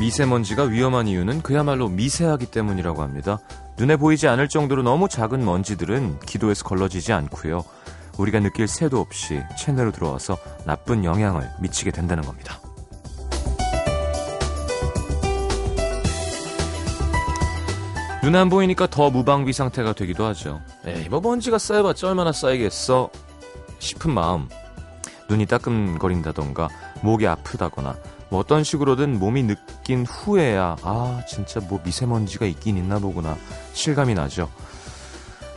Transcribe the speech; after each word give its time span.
미세먼지가 0.00 0.62
위험한 0.62 1.08
이유는 1.08 1.42
그야말로 1.42 1.90
미세하기 1.90 2.46
때문이라고 2.46 3.02
합니다. 3.02 3.38
눈에 3.78 3.96
보이지 3.96 4.28
않을 4.28 4.48
정도로 4.48 4.82
너무 4.82 5.10
작은 5.10 5.44
먼지들은 5.44 6.20
기도에서 6.20 6.64
걸러지지 6.64 7.12
않고요. 7.12 7.62
우리가 8.16 8.40
느낄 8.40 8.66
새도 8.66 8.98
없이 8.98 9.42
체내로 9.58 9.92
들어와서 9.92 10.38
나쁜 10.64 11.04
영향을 11.04 11.50
미치게 11.60 11.90
된다는 11.90 12.24
겁니다. 12.24 12.58
눈에 18.22 18.38
안 18.38 18.48
보이니까 18.48 18.86
더 18.86 19.10
무방비 19.10 19.52
상태가 19.52 19.92
되기도 19.92 20.24
하죠. 20.26 20.62
에이, 20.86 21.08
뭐 21.10 21.20
먼지가 21.20 21.58
쌓여봤자 21.58 22.08
얼마나 22.08 22.32
쌓이겠어 22.32 23.10
싶은 23.78 24.12
마음. 24.12 24.48
눈이 25.28 25.44
따끔거린다던가 25.44 26.68
목이 27.02 27.26
아프다거나 27.26 27.96
뭐 28.30 28.40
어떤 28.40 28.64
식으로든 28.64 29.18
몸이 29.18 29.42
느낀 29.42 30.06
후에야 30.06 30.76
아 30.82 31.22
진짜 31.28 31.60
뭐 31.60 31.80
미세먼지가 31.84 32.46
있긴 32.46 32.76
있나 32.76 32.98
보구나 32.98 33.36
실감이 33.72 34.14
나죠. 34.14 34.48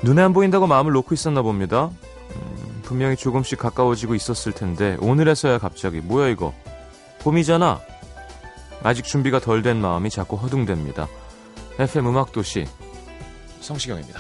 눈에 0.02 0.22
안 0.22 0.34
보인다고 0.34 0.68
마음을 0.68 0.92
놓고 0.92 1.14
있었나 1.14 1.42
봅니다. 1.42 1.92
음, 2.36 2.82
분명히 2.84 3.16
조금씩 3.16 3.60
가까워지고 3.60 4.16
있었을 4.16 4.52
텐데 4.52 4.98
오늘에서야 5.00 5.60
갑자기 5.60 6.02
뭐야 6.02 6.28
이거 6.30 6.54
봄이잖아. 7.20 7.80
아직 8.84 9.06
준비가 9.06 9.40
덜 9.40 9.62
된 9.62 9.80
마음이 9.80 10.10
자꾸 10.10 10.38
허둥댑니다. 10.38 11.08
FM 11.80 12.08
음악도시 12.08 12.68
성시경입니다. 13.62 14.20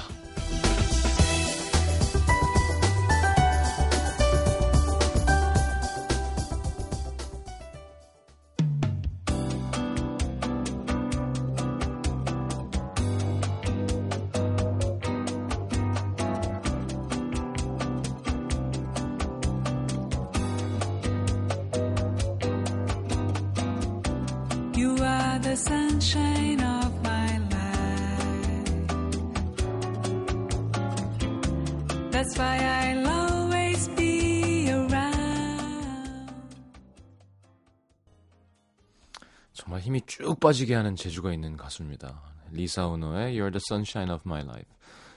정말 39.54 39.82
힘이 39.82 40.02
쭉 40.06 40.40
빠지게 40.40 40.76
하는 40.76 40.96
재주가 40.96 41.32
있는 41.34 41.58
가수입니다. 41.58 42.22
리사 42.52 42.88
오노의 42.88 43.34
You're 43.36 43.52
the 43.52 43.62
Sunshine 43.68 44.12
of 44.14 44.24
My 44.26 44.42
Life. 44.44 44.70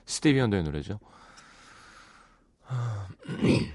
스티비 0.07 0.41
언더의 0.41 0.63
노래죠. 0.63 0.99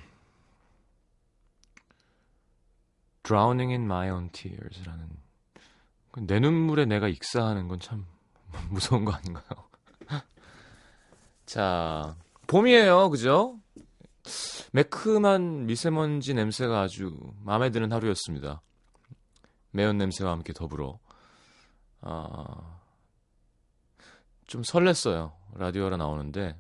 Drowning 3.24 3.72
in 3.72 3.84
My 3.84 4.10
Own 4.10 4.30
Tears라는 4.32 5.10
내 6.28 6.40
눈물에 6.40 6.86
내가 6.86 7.08
익사하는 7.08 7.68
건 7.68 7.80
참 7.80 8.06
무서운 8.70 9.06
거 9.06 9.14
아닌가요? 9.14 9.46
자, 11.46 12.16
봄이에요, 12.48 13.10
그죠? 13.10 13.60
매큼한 14.74 15.66
미세먼지 15.66 16.34
냄새가 16.34 16.82
아주 16.82 17.18
마음에 17.44 17.70
드는 17.70 17.92
하루였습니다. 17.92 18.62
매운 19.72 19.98
냄새와 19.98 20.32
함께 20.32 20.54
더불어 20.54 21.00
아, 22.02 22.80
좀 24.48 24.62
설렜어요. 24.64 25.34
라디오로 25.56 25.98
나오는데 25.98 26.58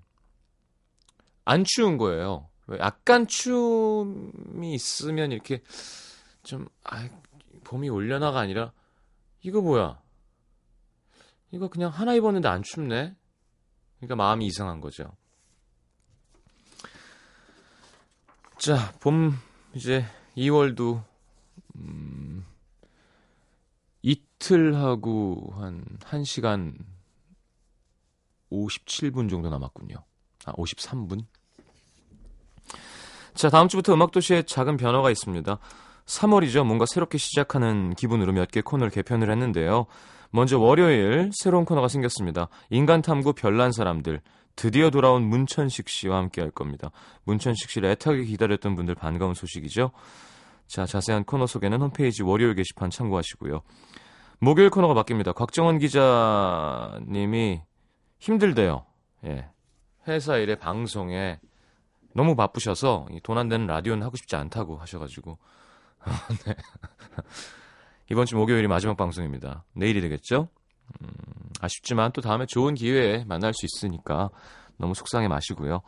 안 1.45 1.63
추운 1.65 1.97
거예요. 1.97 2.49
약간 2.79 3.27
추움이 3.27 4.73
있으면 4.73 5.31
이렇게 5.31 5.61
좀 6.43 6.67
아, 6.83 7.09
봄이 7.63 7.89
올려나가 7.89 8.39
아니라 8.39 8.71
이거 9.41 9.61
뭐야? 9.61 10.01
이거 11.51 11.67
그냥 11.67 11.89
하나 11.91 12.13
입었는데 12.13 12.47
안 12.47 12.63
춥네. 12.63 13.15
그러니까 13.97 14.15
마음이 14.15 14.45
이상한 14.45 14.79
거죠. 14.79 15.15
자, 18.61 18.93
봄 18.99 19.33
이제 19.73 20.05
2월도 20.37 21.01
음, 21.77 22.45
이틀 24.03 24.75
하고 24.75 25.51
한 25.55 25.83
1시간 26.01 26.75
57분 28.51 29.31
정도 29.31 29.49
남았군요. 29.49 29.95
아, 30.45 30.51
53분. 30.51 31.25
자, 33.33 33.49
다음 33.49 33.67
주부터 33.67 33.95
음악도시에 33.95 34.43
작은 34.43 34.77
변화가 34.77 35.09
있습니다. 35.09 35.57
3월이죠. 36.05 36.63
뭔가 36.63 36.85
새롭게 36.85 37.17
시작하는 37.17 37.95
기분으로 37.95 38.31
몇 38.31 38.51
개 38.51 38.61
코너를 38.61 38.91
개편을 38.91 39.31
했는데요. 39.31 39.87
먼저 40.29 40.59
월요일 40.59 41.31
새로운 41.33 41.65
코너가 41.65 41.87
생겼습니다. 41.87 42.47
인간탐구 42.69 43.33
별난 43.33 43.71
사람들. 43.71 44.21
드디어 44.55 44.89
돌아온 44.89 45.23
문천식 45.23 45.89
씨와 45.89 46.17
함께 46.17 46.41
할 46.41 46.51
겁니다. 46.51 46.91
문천식 47.23 47.69
씨를 47.69 47.89
애타게 47.91 48.23
기다렸던 48.25 48.75
분들 48.75 48.95
반가운 48.95 49.33
소식이죠. 49.33 49.91
자, 50.67 50.85
자세한 50.85 51.23
코너 51.25 51.47
소개는 51.47 51.81
홈페이지 51.81 52.23
월요일 52.23 52.55
게시판 52.55 52.89
참고하시고요. 52.89 53.61
목요일 54.39 54.69
코너가 54.69 54.93
바뀝니다. 55.03 55.35
곽정원 55.35 55.79
기자님이 55.79 57.61
힘들대요. 58.19 58.85
예. 59.25 59.49
회사 60.07 60.37
일에 60.37 60.55
방송에 60.55 61.39
너무 62.13 62.35
바쁘셔서 62.35 63.07
돈 63.23 63.37
안 63.37 63.47
되는 63.49 63.67
라디오는 63.67 64.03
하고 64.03 64.17
싶지 64.17 64.35
않다고 64.35 64.77
하셔가지고 64.77 65.37
네. 66.45 66.55
이번 68.09 68.25
주 68.25 68.35
목요일이 68.35 68.67
마지막 68.67 68.97
방송입니다. 68.97 69.63
내일이 69.73 70.01
되겠죠? 70.01 70.49
음, 71.01 71.07
아쉽지만 71.61 72.11
또 72.11 72.21
다음에 72.21 72.45
좋은 72.47 72.73
기회에 72.73 73.23
만날 73.25 73.53
수 73.53 73.65
있으니까 73.65 74.29
너무 74.77 74.93
속상해 74.95 75.27
마시고요. 75.27 75.81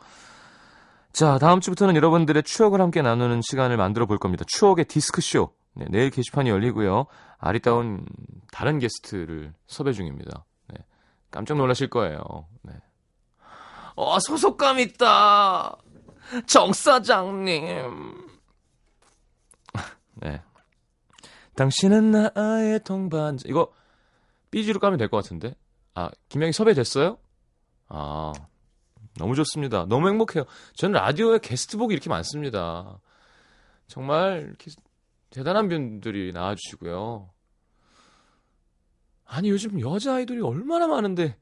자, 1.12 1.38
다음 1.38 1.60
주부터는 1.60 1.96
여러분들의 1.96 2.42
추억을 2.44 2.80
함께 2.80 3.02
나누는 3.02 3.40
시간을 3.42 3.76
만들어 3.76 4.06
볼 4.06 4.18
겁니다. 4.18 4.44
추억의 4.48 4.86
디스크쇼. 4.86 5.52
네, 5.74 5.86
내일 5.90 6.10
게시판이 6.10 6.48
열리고요. 6.50 7.06
아리따운 7.38 8.06
다른 8.52 8.78
게스트를 8.78 9.52
섭외 9.66 9.92
중입니다. 9.92 10.44
네, 10.68 10.78
깜짝 11.30 11.56
놀라실 11.56 11.88
거예요. 11.90 12.20
네. 12.62 12.72
어, 13.96 14.18
소속감 14.18 14.78
있다! 14.80 15.76
정 16.46 16.72
사장님! 16.72 18.26
네. 20.14 20.42
당신은 21.56 22.10
나의 22.34 22.80
동반자. 22.82 23.44
이거 23.48 23.72
삐지로 24.50 24.80
까면 24.80 24.98
될 24.98 25.08
것 25.08 25.22
같은데. 25.22 25.54
아, 25.94 26.10
김영희 26.28 26.52
섭외됐어요? 26.52 27.18
아, 27.88 28.32
너무 29.16 29.34
좋습니다. 29.36 29.86
너무 29.86 30.08
행복해요. 30.08 30.44
저는 30.74 31.00
라디오에 31.00 31.38
게스트복이 31.38 31.92
이렇게 31.92 32.08
많습니다. 32.08 33.00
정말 33.86 34.46
이렇게 34.48 34.70
대단한 35.30 35.68
분들이 35.68 36.32
나와주시고요. 36.32 37.30
아니, 39.26 39.50
요즘 39.50 39.80
여자 39.80 40.14
아이돌이 40.14 40.40
얼마나 40.40 40.86
많은데. 40.86 41.36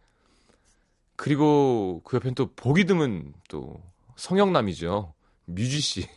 그리고 1.17 2.01
그 2.05 2.19
옆엔 2.23 2.35
또 2.35 2.53
보기 2.55 2.85
드문 2.85 3.33
또 3.49 3.83
성형남이죠. 4.17 5.15
뮤지 5.47 5.81
씨. 5.81 6.09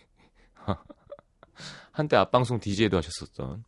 한때 1.92 2.18
앞방송 2.18 2.60
DJ도 2.60 2.98
하셨었던. 2.98 3.64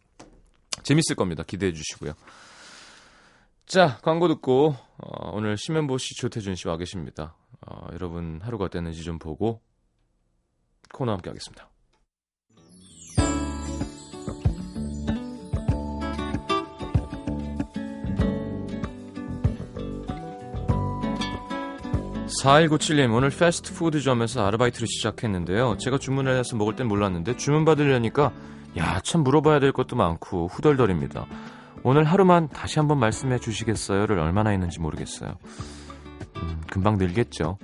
재밌을 0.84 1.16
겁니다. 1.16 1.44
기대해 1.44 1.74
주시고요. 1.74 2.14
자, 3.68 3.98
광고 4.02 4.30
듣고 4.30 4.76
어, 4.98 5.32
오늘 5.34 5.58
심현보 5.58 5.98
씨, 5.98 6.16
조태준 6.16 6.56
씨 6.56 6.70
와 6.70 6.78
계십니다. 6.78 7.36
어, 7.68 7.88
여러분 7.92 8.40
하루가 8.42 8.64
어땠는지 8.66 9.04
좀 9.04 9.20
보고 9.20 9.62
코너 10.94 11.12
함께 11.12 11.30
하겠습니다. 11.30 11.70
4197님, 22.44 23.14
오늘 23.16 23.30
패스트푸드점에서 23.30 24.46
아르바이트를 24.46 24.88
시작했는데요. 24.88 25.78
제가 25.78 25.98
주문을 25.98 26.38
해서 26.38 26.56
먹을 26.56 26.76
땐 26.76 26.88
몰랐는데 26.88 27.38
주문 27.38 27.66
받으려니까 27.66 28.32
야, 28.78 29.00
참 29.02 29.24
물어봐야 29.24 29.60
될 29.60 29.72
것도 29.72 29.96
많고 29.96 30.48
후덜덜입니다. 30.48 31.26
오늘 31.84 32.04
하루만 32.04 32.50
다시 32.50 32.80
한번 32.80 33.00
말씀해 33.00 33.40
주시겠어요?를 33.40 34.20
얼마나 34.20 34.50
했는지 34.50 34.80
모르겠어요. 34.80 35.38
음, 36.38 36.62
금방 36.70 36.98
늘겠죠. 36.98 37.58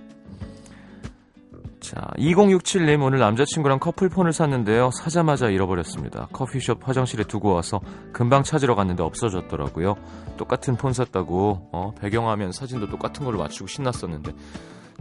자, 1.79 1.99
2067님 2.17 3.03
오늘 3.03 3.19
남자친구랑 3.19 3.79
커플폰을 3.79 4.31
샀는데요. 4.31 4.89
사자마자 4.91 5.49
잃어버렸습니다. 5.49 6.29
커피숍 6.31 6.87
화장실에 6.87 7.25
두고 7.25 7.53
와서 7.53 7.81
금방 8.13 8.43
찾으러 8.43 8.73
갔는데 8.73 9.03
없어졌더라고요. 9.03 9.95
똑같은 10.37 10.77
폰 10.77 10.93
샀다고 10.93 11.69
어, 11.73 11.93
배경화면 11.99 12.53
사진도 12.53 12.87
똑같은 12.87 13.25
걸로 13.25 13.37
맞추고 13.39 13.67
신났었는데 13.67 14.31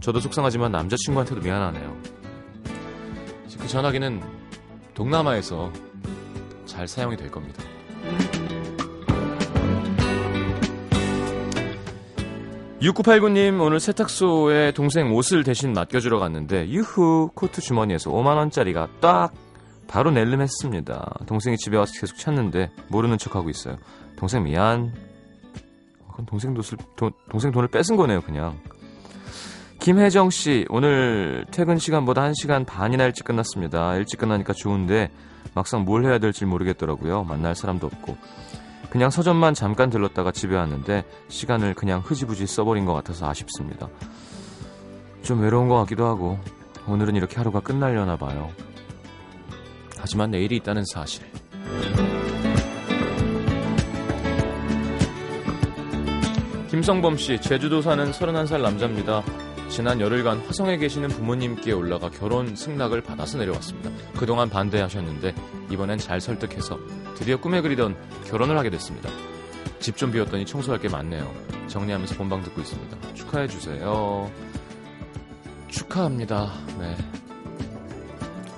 저도 0.01 0.19
속상하지만 0.19 0.73
남자친구한테도 0.73 1.41
미안하네요. 1.41 1.97
그 3.57 3.67
전화기는 3.69 4.21
동남아에서 4.93 5.71
잘 6.65 6.85
사용이 6.85 7.15
될 7.15 7.31
겁니다. 7.31 7.63
6989님 12.83 13.61
오늘 13.61 13.79
세탁소에 13.79 14.73
동생 14.73 15.13
옷을 15.13 15.45
대신 15.45 15.71
맡겨주러 15.71 16.19
갔는데 16.19 16.67
유후 16.67 17.29
코트 17.33 17.61
주머니에서 17.61 18.11
5만 18.11 18.35
원짜리가 18.35 18.89
딱 18.99 19.33
바로 19.87 20.11
낼름했습니다. 20.11 21.19
동생이 21.25 21.55
집에 21.55 21.77
와서 21.77 21.93
계속 21.97 22.17
찾는데 22.17 22.71
모르는 22.89 23.17
척하고 23.17 23.49
있어요. 23.49 23.77
동생 24.17 24.43
미안. 24.43 24.93
그건 26.09 26.25
동생 26.25 26.53
돈을, 26.53 26.63
돈, 26.97 27.11
동생 27.29 27.51
돈을 27.53 27.69
뺏은 27.69 27.95
거네요 27.95 28.19
그냥. 28.19 28.59
김혜정 29.79 30.29
씨 30.29 30.65
오늘 30.67 31.45
퇴근 31.51 31.77
시간보다 31.77 32.29
1시간 32.31 32.65
반이나 32.65 33.05
일찍 33.05 33.23
끝났습니다. 33.23 33.95
일찍 33.95 34.19
끝나니까 34.19 34.51
좋은데 34.51 35.09
막상 35.53 35.85
뭘 35.85 36.03
해야 36.03 36.19
될지 36.19 36.43
모르겠더라고요. 36.45 37.23
만날 37.23 37.55
사람도 37.55 37.87
없고. 37.87 38.17
그냥 38.93 39.09
서점만 39.09 39.55
잠깐 39.55 39.89
들렀다가 39.89 40.31
집에 40.31 40.55
왔는데 40.55 41.03
시간을 41.27 41.73
그냥 41.73 42.01
흐지부지 42.05 42.45
써버린 42.45 42.85
것 42.85 42.93
같아서 42.93 43.27
아쉽습니다. 43.27 43.89
좀 45.23 45.41
외로운 45.41 45.67
것 45.67 45.77
같기도 45.79 46.05
하고 46.05 46.37
오늘은 46.87 47.15
이렇게 47.15 47.37
하루가 47.37 47.59
끝날려나 47.59 48.17
봐요. 48.17 48.51
하지만 49.97 50.29
내일이 50.29 50.57
있다는 50.57 50.83
사실. 50.85 51.25
김성범 56.69 57.17
씨, 57.17 57.41
제주도 57.41 57.81
사는 57.81 58.11
31살 58.11 58.61
남자입니다. 58.61 59.23
지난 59.69 59.99
열흘간 59.99 60.39
화성에 60.45 60.77
계시는 60.77 61.09
부모님께 61.09 61.71
올라가 61.71 62.09
결혼 62.09 62.55
승낙을 62.55 63.01
받아서 63.01 63.37
내려왔습니다. 63.37 63.89
그동안 64.17 64.49
반대하셨는데 64.49 65.33
이번엔 65.71 65.97
잘 65.97 66.21
설득해서 66.21 66.77
드디어 67.15 67.37
꿈에 67.39 67.61
그리던 67.61 67.95
결혼을 68.25 68.57
하게 68.57 68.69
됐습니다. 68.69 69.09
집 69.79 69.97
좀 69.97 70.11
비웠더니 70.11 70.45
청소할 70.45 70.79
게 70.79 70.87
많네요. 70.89 71.29
정리하면서 71.67 72.15
본방 72.15 72.43
듣고 72.43 72.61
있습니다. 72.61 73.13
축하해 73.15 73.47
주세요. 73.47 74.31
축하합니다. 75.67 76.51
네. 76.79 76.95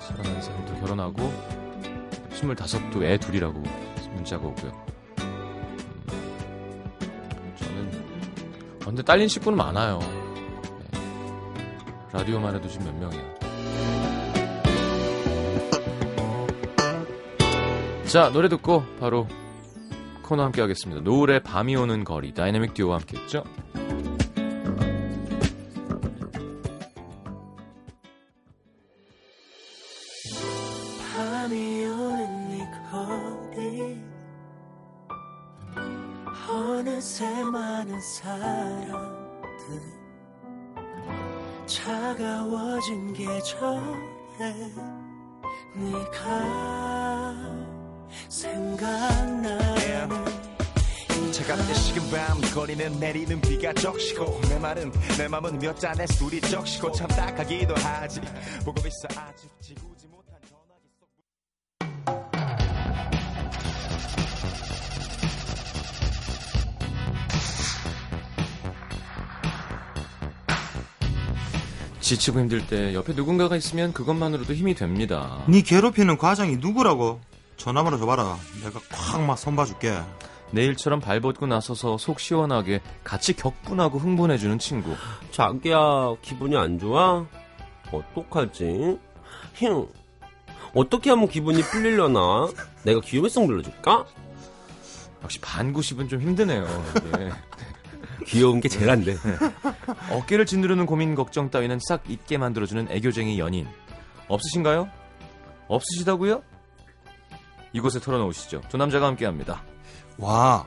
31살도 0.01 0.79
결혼하고 0.81 1.33
25도 2.31 3.03
애 3.03 3.17
둘이라고 3.17 3.63
문자가 4.13 4.45
오고요. 4.47 4.85
음, 5.21 6.05
저는 7.57 7.91
어, 8.81 8.85
근데 8.85 9.01
딸린 9.01 9.27
식구는 9.27 9.57
많아요. 9.57 9.99
네. 12.15 12.19
라디오만 12.19 12.55
해도 12.55 12.67
지금 12.69 12.85
몇 12.85 12.95
명이야. 12.95 13.35
자, 18.05 18.29
노래 18.31 18.47
듣고 18.47 18.83
바로 18.99 19.27
코너 20.23 20.43
함께 20.43 20.61
하겠습니다. 20.61 21.01
노을의 21.01 21.43
밤이 21.43 21.75
오는 21.75 22.05
거리, 22.05 22.33
다이내믹 22.33 22.73
듀오와 22.73 22.97
함께 22.99 23.17
했죠? 23.17 23.43
밤 31.13 31.51
차가워진 41.75 43.11
계절에 43.11 43.69
네가 45.75 47.35
생각나는 48.29 50.09
차갑게 51.33 51.73
식은 51.73 52.11
밤 52.11 52.39
거리는 52.53 52.97
내리는 52.97 53.41
비가 53.41 53.73
적시고 53.73 54.39
내 54.47 54.57
말은 54.57 54.89
내 55.17 55.27
맘은 55.27 55.59
몇 55.59 55.77
잔의 55.77 56.07
술이 56.07 56.39
적시고 56.39 56.93
참 56.93 57.09
딱하기도 57.09 57.75
하지 57.75 58.21
보고 58.63 58.79
있어 58.87 59.09
아직 59.19 59.49
지우 59.59 59.84
지치고 72.05 72.39
힘들 72.39 72.67
때 72.67 72.93
옆에 72.93 73.13
누군가가 73.13 73.55
있으면 73.55 73.91
그것만으로도 73.91 74.53
힘이 74.53 74.75
됩니다. 74.75 75.43
네 75.47 75.63
괴롭히는 75.63 76.19
과장이 76.19 76.57
누구라고? 76.57 77.19
전화번호 77.57 77.97
줘봐라. 77.97 78.37
내가 78.63 78.79
콱 78.91 79.21
막 79.25 79.35
손봐줄게. 79.39 79.97
내일처럼 80.51 80.99
발벗고 80.99 81.47
나서서 81.47 81.97
속 81.97 82.19
시원하게 82.19 82.81
같이 83.03 83.33
격분하고 83.33 83.97
흥분해주는 83.97 84.59
친구. 84.59 84.93
자기야 85.31 86.13
기분이 86.21 86.55
안 86.55 86.77
좋아? 86.77 87.25
어떡하지? 87.91 88.99
힝 89.55 89.87
어떻게 90.75 91.09
하면 91.09 91.27
기분이 91.27 91.63
풀리려나? 91.63 92.49
내가 92.83 93.01
귀요미송 93.01 93.47
불러줄까? 93.47 94.05
역시 95.23 95.39
반 95.41 95.73
90은 95.73 96.07
좀 96.07 96.21
힘드네요. 96.21 96.67
귀여운 98.25 98.59
게 98.59 98.67
제일 98.69 98.89
안돼 98.89 99.17
어깨를 100.11 100.45
짓누르는 100.45 100.85
고민 100.85 101.15
걱정 101.15 101.49
따위는 101.49 101.79
싹 101.87 102.09
잊게 102.09 102.37
만들어주는 102.37 102.87
애교쟁이 102.89 103.39
연인. 103.39 103.67
없으신가요? 104.27 104.89
없으시다고요? 105.67 106.41
이곳에 107.73 107.99
털어놓으시죠. 107.99 108.61
두 108.69 108.77
남자가 108.77 109.07
함께합니다. 109.07 109.63
와, 110.17 110.65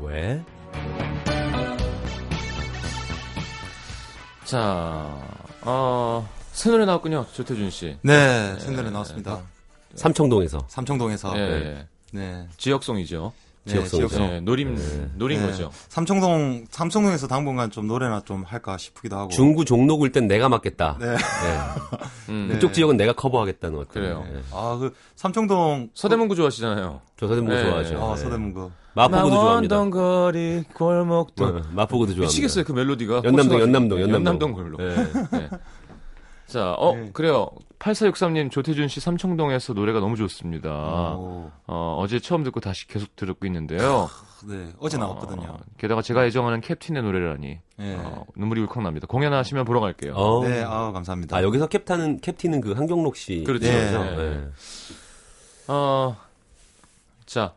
왜? 0.00 0.42
자, 4.44 5.18
어, 5.62 6.28
새 6.52 6.70
노래 6.70 6.84
나왔군요. 6.84 7.26
조태준 7.32 7.70
씨. 7.70 7.96
네, 8.02 8.56
생년에 8.58 8.90
나왔습니다. 8.90 9.40
삼청동에서 9.94 10.66
삼청동에서. 10.68 11.36
예, 11.38 11.40
네. 11.40 11.54
예. 11.54 11.86
네. 12.12 12.48
지역송이죠. 12.58 13.32
네, 13.64 13.72
지역송이죠. 13.72 14.08
지역송. 14.08 14.36
예, 14.36 14.40
노림, 14.40 14.76
노린 15.16 15.40
네. 15.40 15.46
거죠. 15.46 15.70
삼청동, 15.88 16.66
삼청동에서 16.70 17.26
당분간 17.28 17.70
좀 17.70 17.86
노래나 17.86 18.20
좀 18.24 18.42
할까 18.44 18.76
싶기도 18.76 19.16
하고. 19.16 19.30
중구 19.30 19.64
종로구일 19.64 20.12
땐 20.12 20.26
내가 20.28 20.48
맡겠다 20.50 20.98
네. 21.00 21.06
네. 21.06 21.16
음, 22.28 22.48
그쪽 22.52 22.74
지역은 22.74 22.96
내가 22.98 23.12
커버하겠다는 23.14 23.78
어떤 23.78 23.88
그래요. 23.88 24.24
네. 24.30 24.40
아, 24.52 24.76
그, 24.78 24.92
삼청동. 25.16 25.88
서대문구 25.94 26.34
좋아하시잖아요. 26.36 27.00
저 27.18 27.26
서대문구 27.28 27.54
네. 27.54 27.64
좋아하죠 27.64 28.04
아, 28.04 28.14
네. 28.16 28.22
서대문구. 28.22 28.70
마포구도 28.96 29.34
좋아합니다 29.34 29.90
거리 29.90 30.62
골목도 30.72 31.46
네, 31.50 31.62
마포구도 31.72 32.12
좋아합니다 32.14 32.20
미치겠어요 32.26 32.62
그 32.64 32.70
멜로디가 32.72 33.22
연남동. 33.24 33.60
연남동, 33.60 33.98
네, 33.98 34.02
연남동. 34.04 34.14
연남동 34.34 34.52
골목 34.52 34.78
네. 34.80 34.94
네. 35.32 35.50
자, 36.46 36.74
어, 36.74 36.94
네. 36.94 37.10
그래요. 37.12 37.48
8463님, 37.84 38.50
조태준 38.50 38.88
씨 38.88 38.98
삼청동에서 39.00 39.74
노래가 39.74 40.00
너무 40.00 40.16
좋습니다. 40.16 40.70
오, 41.16 41.50
어, 41.66 41.98
어제 42.00 42.18
처음 42.18 42.42
듣고 42.42 42.60
다시 42.60 42.88
계속 42.88 43.14
듣고 43.14 43.46
있는데요. 43.46 44.08
네. 44.46 44.68
어제 44.78 44.96
나왔거든요. 44.96 45.50
어, 45.50 45.58
게다가 45.76 46.00
제가 46.00 46.24
애정하는 46.24 46.62
캡틴의 46.62 47.02
노래라니. 47.02 47.58
네. 47.76 47.94
어, 47.96 48.24
눈물이 48.36 48.62
울컥 48.62 48.82
납니다. 48.82 49.06
공연하시면 49.06 49.66
보러 49.66 49.80
갈게요. 49.80 50.14
어. 50.14 50.42
네, 50.46 50.62
아 50.62 50.92
감사합니다. 50.92 51.36
아 51.36 51.42
여기서 51.42 51.66
캡틴은 51.66 52.20
캡틴은 52.20 52.62
그 52.62 52.72
한경록 52.72 53.16
씨 53.16 53.44
그렇죠. 53.44 53.66
네. 53.66 53.90
네. 53.92 54.16
네. 54.16 54.48
어, 55.68 56.16
자, 57.26 57.52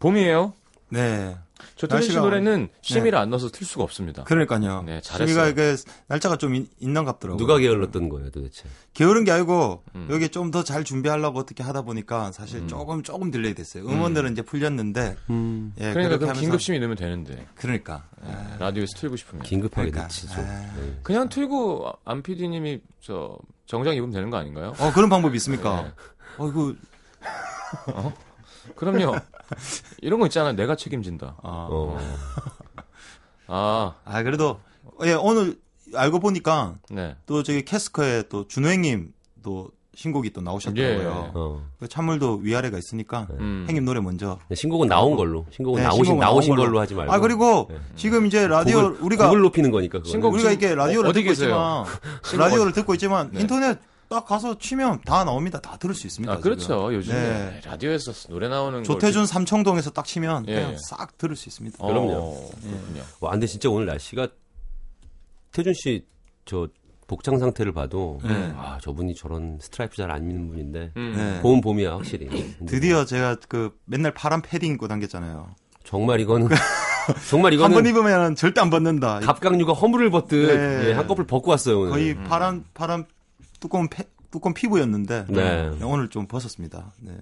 봄이에요. 0.00 0.52
네. 0.88 1.36
조태준 1.76 2.10
씨 2.10 2.16
노래는 2.16 2.68
심의를 2.82 3.18
안 3.18 3.30
넣어서 3.30 3.48
틀 3.50 3.66
수가 3.66 3.84
없습니다. 3.84 4.24
그러니까요. 4.24 4.82
네, 4.82 5.00
잘했어요. 5.00 5.34
저희가 5.36 5.48
이게 5.48 5.76
날짜가 6.06 6.36
좀 6.36 6.54
있, 6.54 6.68
있는 6.80 7.04
갑더라고요. 7.04 7.38
누가 7.38 7.58
게을렀던 7.58 8.08
거예요 8.08 8.30
도대체 8.30 8.64
게으른 8.94 9.24
게 9.24 9.30
아니고 9.32 9.82
음. 9.94 10.08
여기 10.10 10.28
좀 10.28 10.50
더 10.50 10.62
잘 10.62 10.84
준비하려고 10.84 11.38
어떻게 11.38 11.62
하다 11.62 11.82
보니까 11.82 12.32
사실 12.32 12.66
조금 12.68 13.02
조금 13.02 13.30
delay 13.30 13.54
됐어요. 13.54 13.84
음원들은 13.84 14.32
이제 14.32 14.42
풀렸는데 14.42 15.16
음, 15.30 15.72
예, 15.80 15.92
그러니까 15.92 16.18
그럼 16.18 16.30
하면서- 16.34 16.40
긴급 16.40 16.60
심의 16.62 16.80
넣으면 16.80 16.96
되는데. 16.96 17.46
그러니까 17.54 18.08
라디오에서 18.58 18.96
틀고 18.98 19.16
싶으면. 19.16 19.42
긴급하게 19.44 19.90
그러니까. 19.90 20.02
넣지 20.02 20.26
좀 20.28 20.44
아. 20.44 20.72
네. 20.76 20.98
그냥 21.02 21.28
틀고 21.28 21.92
안 22.04 22.22
PD님이 22.22 22.80
저 23.00 23.36
정장 23.66 23.94
입으면 23.94 24.12
되는 24.12 24.30
거 24.30 24.36
아닌가요? 24.38 24.72
어 24.78 24.92
그런 24.92 25.08
방법이 25.10 25.36
있습니까? 25.36 25.82
네. 25.82 25.92
어 26.38 26.48
이거 26.48 26.74
그럼요. 28.74 29.16
이런 30.00 30.20
거 30.20 30.26
있잖아요. 30.26 30.54
내가 30.54 30.76
책임진다. 30.76 31.36
아, 31.42 31.68
어. 31.70 31.98
아, 33.46 33.94
아, 34.04 34.22
그래도 34.22 34.60
예 35.04 35.14
오늘 35.14 35.58
알고 35.94 36.20
보니까 36.20 36.76
네. 36.90 37.16
또 37.26 37.42
저기 37.42 37.64
캐스커에 37.64 38.24
또 38.28 38.46
준호 38.46 38.68
형님 38.68 39.12
또 39.42 39.70
신곡이 39.94 40.30
또 40.30 40.40
나오셨더라고요. 40.40 41.24
예. 41.26 41.30
어. 41.34 41.62
그 41.80 41.88
찬물도 41.88 42.40
위아래가 42.42 42.78
있으니까 42.78 43.26
음. 43.40 43.64
형님 43.66 43.84
노래 43.84 44.00
먼저. 44.00 44.38
네, 44.48 44.54
신곡은 44.54 44.86
나온 44.86 45.16
걸로. 45.16 45.44
신곡은 45.50 45.78
네, 45.80 45.84
나오신 45.84 46.04
신곡은 46.04 46.20
나오신 46.20 46.54
나온 46.54 46.66
걸로 46.66 46.80
하지 46.80 46.94
말고. 46.94 47.12
아 47.12 47.18
그리고 47.18 47.68
지금 47.96 48.26
이제 48.26 48.46
라디오 48.46 48.82
곡을, 48.82 48.96
우리가 49.00 49.26
곡을 49.26 49.40
높이는 49.40 49.70
거니까. 49.72 49.98
그거는. 49.98 50.10
신곡 50.10 50.34
우리가 50.34 50.52
이게 50.52 50.74
라디오를 50.74 51.10
어디 51.10 51.20
듣고 51.20 51.30
계세요? 51.30 51.84
있지만 52.22 52.46
라디오를 52.46 52.72
듣고 52.72 52.94
있지만 52.94 53.30
네. 53.32 53.40
인터넷 53.40 53.78
딱 54.08 54.24
가서 54.26 54.58
치면 54.58 55.02
다 55.04 55.24
나옵니다. 55.24 55.60
다 55.60 55.76
들을 55.76 55.94
수 55.94 56.06
있습니다. 56.06 56.32
아, 56.32 56.38
그렇죠. 56.38 56.60
지금. 56.62 56.94
요즘에 56.94 57.14
네. 57.14 57.60
라디오에서 57.64 58.12
노래 58.30 58.48
나오는 58.48 58.82
조태준 58.84 59.26
삼청동에서 59.26 59.90
딱 59.90 60.04
치면 60.04 60.46
예, 60.48 60.54
그냥 60.54 60.72
예. 60.72 60.76
싹 60.88 61.16
들을 61.18 61.36
수 61.36 61.48
있습니다. 61.48 61.78
걸... 61.78 61.88
그럼요. 61.88 62.12
어, 62.12 62.50
그렇군요. 62.62 63.02
와, 63.20 63.30
근데 63.32 63.46
진짜 63.46 63.68
오늘 63.68 63.86
날씨가 63.86 64.28
태준 65.52 65.72
씨 65.74 66.04
저 66.48 66.66
복장 67.06 67.38
상태를 67.38 67.72
봐도 67.72 68.20
네. 68.24 68.52
아 68.56 68.78
저분이 68.82 69.14
저런 69.14 69.58
스트라이프 69.60 69.96
잘안 69.96 70.26
미는 70.26 70.48
분인데 70.48 70.92
음. 70.96 71.12
네. 71.14 71.40
봄은 71.42 71.60
봄이야 71.60 71.92
확실히. 71.92 72.54
드디어 72.66 73.04
제가 73.04 73.36
그 73.48 73.78
맨날 73.84 74.12
파란 74.14 74.40
패딩 74.40 74.72
입고 74.72 74.88
다녔잖아요. 74.88 75.54
정말 75.84 76.20
이거는 76.20 76.48
정말 77.28 77.52
한번 77.52 77.84
이거는 77.84 77.90
입으면 77.90 78.34
절대 78.34 78.62
안 78.62 78.70
벗는다. 78.70 79.20
갑각류가 79.20 79.74
허물을 79.74 80.10
벗듯 80.10 80.46
네. 80.48 80.88
예, 80.88 80.92
한꺼풀 80.94 81.26
벗고 81.26 81.50
왔어요 81.50 81.80
오늘. 81.80 81.90
거의 81.92 82.14
파란 82.14 82.64
파란 82.72 83.04
두꺼운 83.60 83.88
패, 83.88 84.04
두꺼운 84.30 84.54
피부였는데 84.54 85.26
네. 85.28 85.70
오늘 85.82 86.08
좀 86.08 86.26
벗었습니다. 86.26 86.92
네. 87.00 87.16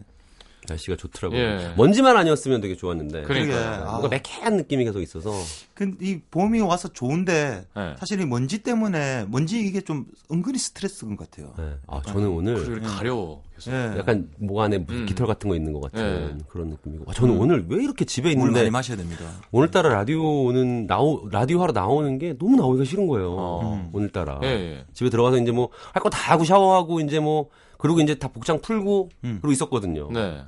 날씨가 0.68 0.96
좋더라고요. 0.96 1.38
예. 1.40 1.72
먼지만 1.76 2.16
아니었으면 2.16 2.60
되게 2.60 2.74
좋았는데. 2.76 3.22
그러니까요. 3.22 3.58
그러게, 3.60 3.76
아. 3.84 3.90
뭔가 3.92 4.08
매캐한 4.08 4.56
느낌이 4.56 4.84
계속 4.84 5.00
있어서 5.00 5.30
근데 5.74 5.96
이 6.06 6.20
봄이 6.30 6.60
와서 6.60 6.88
좋은데 6.88 7.66
네. 7.74 7.94
사실 7.98 8.20
이 8.20 8.26
먼지 8.26 8.58
때문에 8.62 9.26
먼지 9.28 9.60
이게 9.60 9.80
좀 9.80 10.06
은근히 10.32 10.58
스트레스인 10.58 11.16
것 11.16 11.30
같아요. 11.30 11.52
네. 11.58 11.74
아, 11.86 12.00
저는 12.06 12.28
오늘 12.28 12.80
가려워. 12.82 13.42
계속. 13.56 13.70
예. 13.72 13.94
약간 13.98 14.28
목 14.38 14.60
안에 14.60 14.84
음. 14.88 15.06
깃털 15.08 15.26
같은 15.26 15.48
거 15.48 15.56
있는 15.56 15.72
것 15.72 15.80
같은 15.80 16.36
네. 16.38 16.44
그런 16.48 16.68
느낌이고. 16.68 17.04
아, 17.08 17.12
저는 17.14 17.38
오늘 17.38 17.64
왜 17.68 17.82
이렇게 17.82 18.04
집에 18.04 18.28
물 18.34 18.48
있는데 18.48 18.60
많이 18.60 18.70
마셔야 18.70 18.96
됩니다. 18.96 19.24
오늘따라 19.50 19.88
라디오는 19.90 20.86
나오 20.86 21.28
라디오 21.30 21.62
하러 21.62 21.72
나오는 21.72 22.18
게 22.18 22.36
너무 22.38 22.56
나오기가 22.56 22.84
싫은 22.84 23.06
거예요. 23.06 23.34
어. 23.38 23.90
오늘따라 23.92 24.40
예, 24.42 24.48
예. 24.48 24.84
집에 24.92 25.08
들어가서 25.10 25.38
이제 25.38 25.52
뭐 25.52 25.70
할 25.92 26.02
거 26.02 26.10
다 26.10 26.32
하고 26.32 26.44
샤워하고 26.44 27.00
이제 27.00 27.18
뭐 27.20 27.48
그리고 27.78 28.00
이제 28.00 28.14
다 28.14 28.28
복장 28.28 28.60
풀고 28.60 29.10
음. 29.24 29.38
그러고 29.40 29.52
있었거든요. 29.52 30.10
네. 30.12 30.42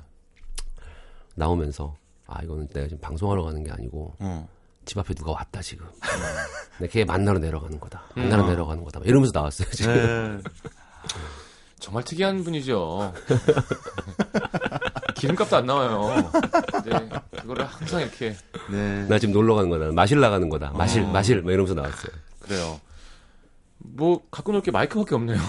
나오면서 1.39 1.95
아 2.27 2.43
이거는 2.43 2.67
내가 2.67 2.87
지금 2.87 2.99
방송하러 3.01 3.41
가는 3.43 3.63
게 3.63 3.71
아니고 3.71 4.13
어. 4.19 4.47
집 4.85 4.97
앞에 4.99 5.13
누가 5.15 5.31
왔다 5.31 5.61
지금. 5.61 5.85
내가 6.79 6.91
걔 6.91 7.03
만나러 7.05 7.39
내려가는 7.39 7.79
거다. 7.79 8.03
만나러 8.15 8.47
내려가는 8.47 8.83
거다. 8.83 8.99
막 8.99 9.07
이러면서 9.07 9.31
나왔어요 9.33 9.69
지금. 9.71 10.41
네. 10.43 10.49
정말 11.79 12.03
특이한 12.03 12.43
분이죠. 12.43 13.13
기름값도 15.15 15.57
안 15.57 15.65
나와요. 15.65 16.31
네, 16.85 17.09
그거를 17.41 17.65
항상 17.65 18.01
이렇게 18.01 18.35
네. 18.69 19.05
나 19.07 19.17
지금 19.19 19.33
놀러 19.33 19.55
가는 19.55 19.69
거다. 19.69 19.91
마실 19.93 20.19
나가는 20.19 20.47
거다. 20.49 20.71
마실 20.71 21.05
마실 21.07 21.41
막 21.41 21.51
이러면서 21.51 21.73
나왔어요. 21.73 22.11
그래요. 22.41 22.79
뭐 23.77 24.21
갖고 24.31 24.51
놀 24.51 24.61
게 24.61 24.71
마이크밖에 24.71 25.15
없네요. 25.15 25.39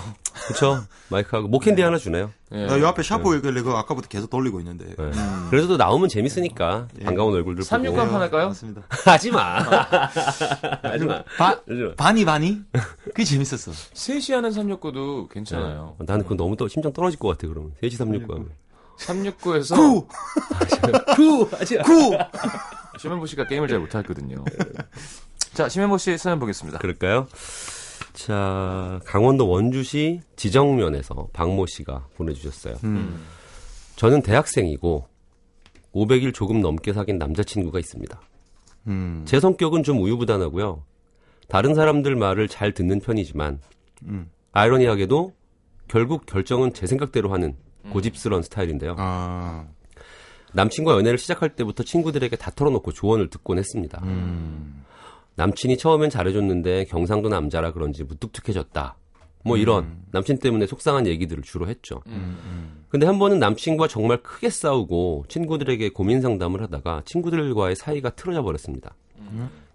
그쵸? 0.49 0.83
마이크하고 1.09 1.49
목캔디 1.49 1.83
하나 1.83 1.99
주네요. 1.99 2.31
예. 2.53 2.67
나요 2.67 2.87
앞에 2.89 3.03
샤프 3.03 3.37
있길래 3.37 3.63
그거 3.63 3.77
아까부터 3.79 4.09
계속 4.09 4.31
돌리고 4.31 4.61
있는데. 4.61 4.87
네. 4.87 5.11
그래서 5.51 5.69
또 5.69 5.77
나오면 5.77 6.09
재밌으니까 6.09 6.89
반가운 7.05 7.35
얼굴들 7.35 7.63
보고. 7.63 7.65
369 7.65 8.01
한판 8.01 8.21
할까요? 8.21 8.47
맞습니다. 8.49 8.83
하지 9.07 9.31
마. 9.31 9.59
하지 10.83 11.05
마. 11.05 11.23
바. 11.37 11.61
바니 11.97 12.25
바니? 12.25 12.61
그게 13.05 13.25
재밌었어. 13.25 13.73
3시 13.73 14.35
하는 14.35 14.51
369도 14.51 15.29
괜찮아요. 15.31 15.97
나는 16.01 16.25
그거 16.25 16.35
너무 16.37 16.57
또 16.57 16.67
심장 16.69 16.93
떨어질 16.93 17.19
것 17.19 17.29
같아 17.29 17.47
그러면 17.49 17.73
3시 17.83 17.97
369 17.97 18.33
하면 18.35 18.51
369에서 18.99 19.77
구! 19.77 20.07
구 21.17 21.49
하지 21.57 21.77
마. 21.79 21.83
구! 21.85 22.17
심현보 22.99 23.27
씨가 23.27 23.47
게임을 23.47 23.69
잘 23.69 23.79
못하거든요. 23.79 24.45
자, 25.55 25.69
심현보 25.69 25.99
씨 25.99 26.19
사연 26.19 26.39
보겠습니다. 26.39 26.79
그럴까요? 26.79 27.27
자 28.27 29.01
강원도 29.07 29.49
원주시 29.49 30.21
지정면에서 30.37 31.29
박모 31.33 31.67
씨가 31.67 32.09
보내주셨어요 32.17 32.77
음. 32.85 33.25
저는 33.97 34.23
대학생이고 34.23 35.07
500일 35.95 36.35
조금 36.35 36.61
넘게 36.61 36.93
사귄 36.93 37.17
남자친구가 37.19 37.79
있습니다 37.79 38.21
음. 38.89 39.23
제 39.25 39.41
성격은 39.41 39.85
좀 39.85 40.03
우유부단하고요 40.03 40.85
다른 41.49 41.75
사람들 41.75 42.15
말을 42.15 42.49
잘 42.49 42.73
듣는 42.73 43.01
편이지만 43.01 43.59
음. 44.05 44.31
아이러니하게도 44.53 45.33
결국 45.89 46.27
결정은 46.27 46.75
제 46.75 46.87
생각대로 46.87 47.33
하는 47.33 47.57
고집스러운 47.91 48.43
스타일인데요 48.43 48.97
아. 48.99 49.67
남친과 50.53 50.95
연애를 50.97 51.17
시작할 51.17 51.57
때부터 51.57 51.85
친구들에게 51.85 52.37
다 52.37 52.51
털어놓고 52.51 52.93
조언을 52.93 53.31
듣곤 53.31 53.59
했습니다. 53.59 54.01
음. 54.03 54.85
남친이 55.37 55.79
처음엔 55.79 56.11
잘해줬는데 56.11 56.85
경상도 56.85 57.29
남자라 57.29 57.73
그런지 57.73 58.05
무뚝뚝해졌다. 58.05 58.97
뭐 59.43 59.57
이런 59.57 60.03
남친 60.11 60.39
때문에 60.39 60.67
속상한 60.67 61.07
얘기들을 61.07 61.43
주로 61.43 61.67
했죠. 61.69 62.03
음. 62.09 62.85
근데 62.89 63.07
한 63.07 63.19
번은 63.19 63.39
남친과 63.39 63.89
정말 63.89 64.23
크게 64.23 64.51
싸우고 64.51 65.25
친구들에게 65.29 65.91
고민 65.91 66.21
상담을 66.21 66.61
하다가 66.63 67.03
친구들과의 67.07 67.77
사이가 67.77 68.11
틀어져 68.11 68.43
버렸습니다. 68.43 68.95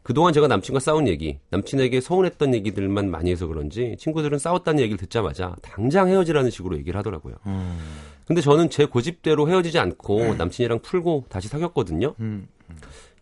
그동안 0.03 0.33
제가 0.33 0.47
남친과 0.47 0.79
싸운 0.79 1.07
얘기, 1.07 1.39
남친에게 1.49 1.99
서운했던 1.99 2.53
얘기들만 2.53 3.09
많이 3.09 3.31
해서 3.31 3.47
그런지 3.47 3.95
친구들은 3.97 4.37
싸웠다는 4.37 4.81
얘기를 4.81 4.99
듣자마자 4.99 5.55
당장 5.63 6.09
헤어지라는 6.09 6.51
식으로 6.51 6.77
얘기를 6.77 6.95
하더라고요. 6.99 7.35
음. 7.47 7.79
근데 8.27 8.41
저는 8.41 8.69
제 8.69 8.85
고집대로 8.85 9.49
헤어지지 9.49 9.79
않고 9.79 10.35
남친이랑 10.35 10.79
풀고 10.79 11.25
다시 11.29 11.47
사귀었거든요. 11.47 12.13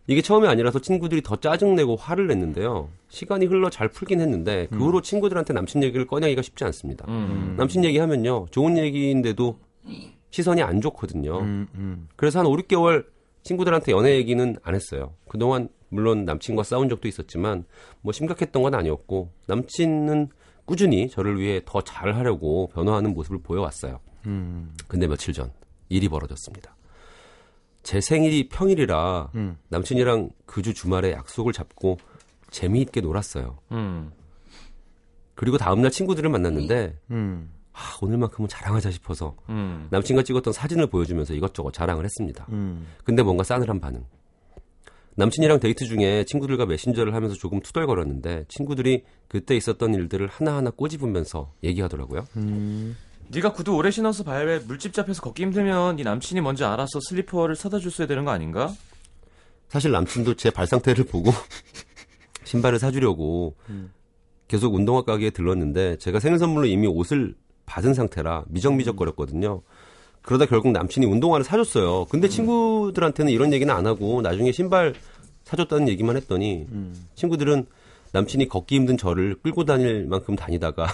음. 0.06 0.10
이게 0.10 0.20
처음이 0.22 0.46
아니라서 0.46 0.78
친구들이 0.78 1.22
더 1.22 1.36
짜증내고 1.36 1.96
화를 1.96 2.26
냈는데요. 2.26 2.88
시간이 3.08 3.46
흘러 3.46 3.70
잘 3.70 3.88
풀긴 3.88 4.20
했는데 4.20 4.66
그 4.70 4.78
후로 4.78 5.00
친구들한테 5.00 5.52
남친 5.52 5.82
얘기를 5.82 6.06
꺼내기가 6.06 6.42
쉽지 6.42 6.64
않습니다. 6.64 7.06
음. 7.08 7.54
남친 7.56 7.84
얘기하면요. 7.84 8.46
좋은 8.50 8.76
얘기인데도 8.76 9.58
시선이 10.30 10.62
안 10.62 10.80
좋거든요. 10.80 11.40
음. 11.40 11.68
음. 11.74 12.08
그래서 12.16 12.40
한 12.40 12.46
5, 12.46 12.56
6개월 12.56 13.06
친구들한테 13.44 13.92
연애 13.92 14.16
얘기는 14.16 14.56
안 14.62 14.74
했어요. 14.74 15.14
그동안 15.28 15.68
물론 15.90 16.24
남친과 16.24 16.64
싸운 16.64 16.88
적도 16.88 17.08
있었지만 17.08 17.64
뭐 18.00 18.12
심각했던 18.12 18.62
건 18.62 18.74
아니었고 18.74 19.30
남친은 19.46 20.28
꾸준히 20.64 21.08
저를 21.08 21.38
위해 21.38 21.60
더 21.64 21.82
잘하려고 21.82 22.68
변화하는 22.68 23.14
모습을 23.14 23.38
보여왔어요. 23.42 24.00
음. 24.26 24.74
근데 24.88 25.06
며칠 25.06 25.32
전 25.32 25.52
일이 25.88 26.08
벌어졌습니다. 26.08 26.73
제 27.84 28.00
생일이 28.00 28.48
평일이라 28.48 29.30
음. 29.36 29.56
남친이랑 29.68 30.30
그 30.46 30.62
주 30.62 30.74
주말에 30.74 31.12
약속을 31.12 31.52
잡고 31.52 31.98
재미있게 32.50 33.00
놀았어요. 33.02 33.58
음. 33.72 34.10
그리고 35.34 35.58
다음날 35.58 35.90
친구들을 35.90 36.28
만났는데 36.30 36.98
음. 37.10 37.50
아, 37.72 37.78
오늘만큼은 38.00 38.48
자랑하자 38.48 38.90
싶어서 38.92 39.36
음. 39.48 39.88
남친과 39.90 40.22
찍었던 40.22 40.52
사진을 40.52 40.86
보여주면서 40.86 41.34
이것저것 41.34 41.72
자랑을 41.72 42.04
했습니다. 42.04 42.46
음. 42.50 42.86
근데 43.04 43.22
뭔가 43.22 43.42
싸늘한 43.44 43.80
반응. 43.80 44.04
남친이랑 45.16 45.60
데이트 45.60 45.84
중에 45.84 46.24
친구들과 46.24 46.66
메신저를 46.66 47.14
하면서 47.14 47.36
조금 47.36 47.60
투덜거렸는데 47.60 48.46
친구들이 48.48 49.04
그때 49.28 49.54
있었던 49.56 49.94
일들을 49.94 50.26
하나하나 50.26 50.70
꼬집으면서 50.70 51.52
얘기하더라고요. 51.62 52.26
음. 53.26 53.30
네가 53.32 53.52
구두 53.52 53.74
오래 53.74 53.90
신어서 53.90 54.24
발에 54.24 54.60
물집 54.60 54.92
잡혀서 54.92 55.22
걷기 55.22 55.42
힘들면 55.44 55.96
네 55.96 56.02
남친이 56.02 56.40
먼저 56.40 56.66
알아서 56.68 57.00
슬리퍼를 57.00 57.56
사다 57.56 57.78
줬어야 57.78 58.06
되는 58.06 58.24
거 58.24 58.30
아닌가? 58.30 58.72
사실 59.68 59.90
남친도 59.90 60.34
제 60.34 60.50
발 60.50 60.66
상태를 60.66 61.04
보고 61.04 61.30
신발을 62.44 62.78
사주려고 62.78 63.56
계속 64.46 64.74
운동화 64.74 65.02
가게에 65.02 65.30
들렀는데 65.30 65.96
제가 65.98 66.20
생일 66.20 66.38
선물로 66.38 66.66
이미 66.66 66.86
옷을 66.86 67.34
받은 67.66 67.94
상태라 67.94 68.44
미적미적거렸거든요. 68.48 69.62
그러다 70.22 70.46
결국 70.46 70.70
남친이 70.72 71.06
운동화를 71.06 71.44
사줬어요. 71.44 72.06
근데 72.06 72.28
친구들한테는 72.28 73.32
이런 73.32 73.52
얘기는 73.52 73.74
안 73.74 73.86
하고 73.86 74.22
나중에 74.22 74.52
신발 74.52 74.94
사줬다는 75.44 75.88
얘기만 75.88 76.16
했더니 76.16 76.66
친구들은 77.14 77.66
남친이 78.12 78.48
걷기 78.48 78.76
힘든 78.76 78.96
저를 78.96 79.36
끌고 79.42 79.64
다닐 79.64 80.06
만큼 80.06 80.36
다니다가 80.36 80.86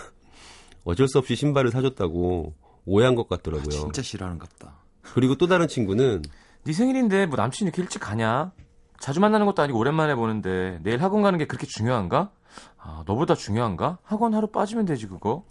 어쩔 0.85 1.09
수 1.09 1.19
없이 1.19 1.37
신발을 1.37 1.71
사줬다고 1.71 2.55
오해한 2.87 3.15
것 3.15 3.29
같더라고요. 3.29 3.71
진짜 3.71 4.03
싫어하는갑다. 4.03 4.75
그리고 5.15 5.35
또 5.37 5.47
다른 5.47 5.69
친구는 5.69 6.23
네 6.65 6.73
생일인데 6.73 7.27
뭐 7.27 7.37
남친이 7.37 7.69
이렇게 7.69 7.83
일찍 7.83 8.01
가냐? 8.01 8.53
자주 8.99 9.21
만나는 9.21 9.47
것도 9.47 9.63
아니고 9.63 9.79
오랜만에 9.79 10.15
보는데 10.15 10.79
내일 10.83 11.03
학원 11.03 11.23
가는 11.23 11.39
게 11.39 11.47
그렇게 11.47 11.67
중요한가? 11.67 12.31
아, 12.79 13.03
너보다 13.07 13.35
중요한가? 13.35 13.99
학원 14.03 14.35
하루 14.35 14.47
빠지면 14.49 14.85
되지 14.85 15.07
그거. 15.07 15.45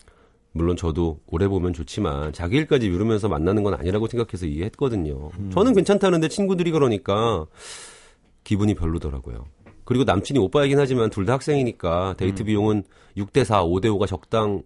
물론 0.51 0.75
저도 0.75 1.19
오래 1.27 1.47
보면 1.47 1.73
좋지만 1.73 2.33
자기 2.33 2.57
일까지 2.57 2.89
미루면서 2.89 3.27
만나는 3.27 3.63
건 3.63 3.75
아니라고 3.75 4.07
생각해서 4.07 4.45
이해했거든요. 4.47 5.29
저는 5.53 5.73
괜찮다는데 5.73 6.27
친구들이 6.27 6.71
그러니까 6.71 7.45
기분이 8.43 8.73
별로더라고요. 8.73 9.45
그리고 9.85 10.03
남친이 10.03 10.39
오빠이긴 10.39 10.79
하지만 10.79 11.09
둘 11.09 11.25
다 11.25 11.33
학생이니까 11.33 12.15
데이트 12.17 12.43
비용은 12.43 12.83
6대 13.17 13.43
4, 13.43 13.63
5대 13.63 13.85
5가 13.85 14.07
적당 14.07 14.63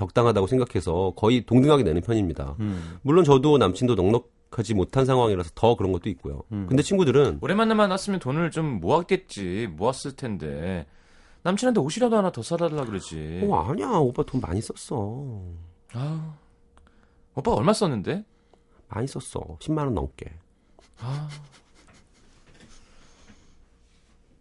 적당하다고 0.00 0.46
생각해서 0.46 1.12
거의 1.14 1.44
동등하게 1.44 1.82
내는 1.82 2.00
편입니다. 2.00 2.56
음. 2.60 2.98
물론 3.02 3.22
저도 3.24 3.58
남친도 3.58 3.94
넉넉하지 3.94 4.72
못한 4.74 5.04
상황이라서 5.04 5.50
더 5.54 5.76
그런 5.76 5.92
것도 5.92 6.08
있고요. 6.10 6.42
근데 6.48 6.82
친구들은 6.82 7.38
오랜만에 7.42 7.74
만났으면 7.74 8.18
돈을 8.18 8.50
좀 8.50 8.80
모았겠지. 8.80 9.68
모았을 9.76 10.16
텐데. 10.16 10.86
남친한테 11.42 11.80
옷이라도 11.80 12.16
하나 12.16 12.32
더 12.32 12.42
사달라 12.42 12.84
그러지. 12.84 13.40
어 13.44 13.54
아니야 13.56 13.88
오빠 13.88 14.22
돈 14.22 14.40
많이 14.40 14.60
썼어. 14.60 15.42
아, 15.92 16.34
오빠가 17.34 17.56
얼마 17.56 17.72
썼는데? 17.72 18.24
많이 18.88 19.06
썼어. 19.06 19.58
10만 19.58 19.78
원 19.78 19.94
넘게. 19.94 20.26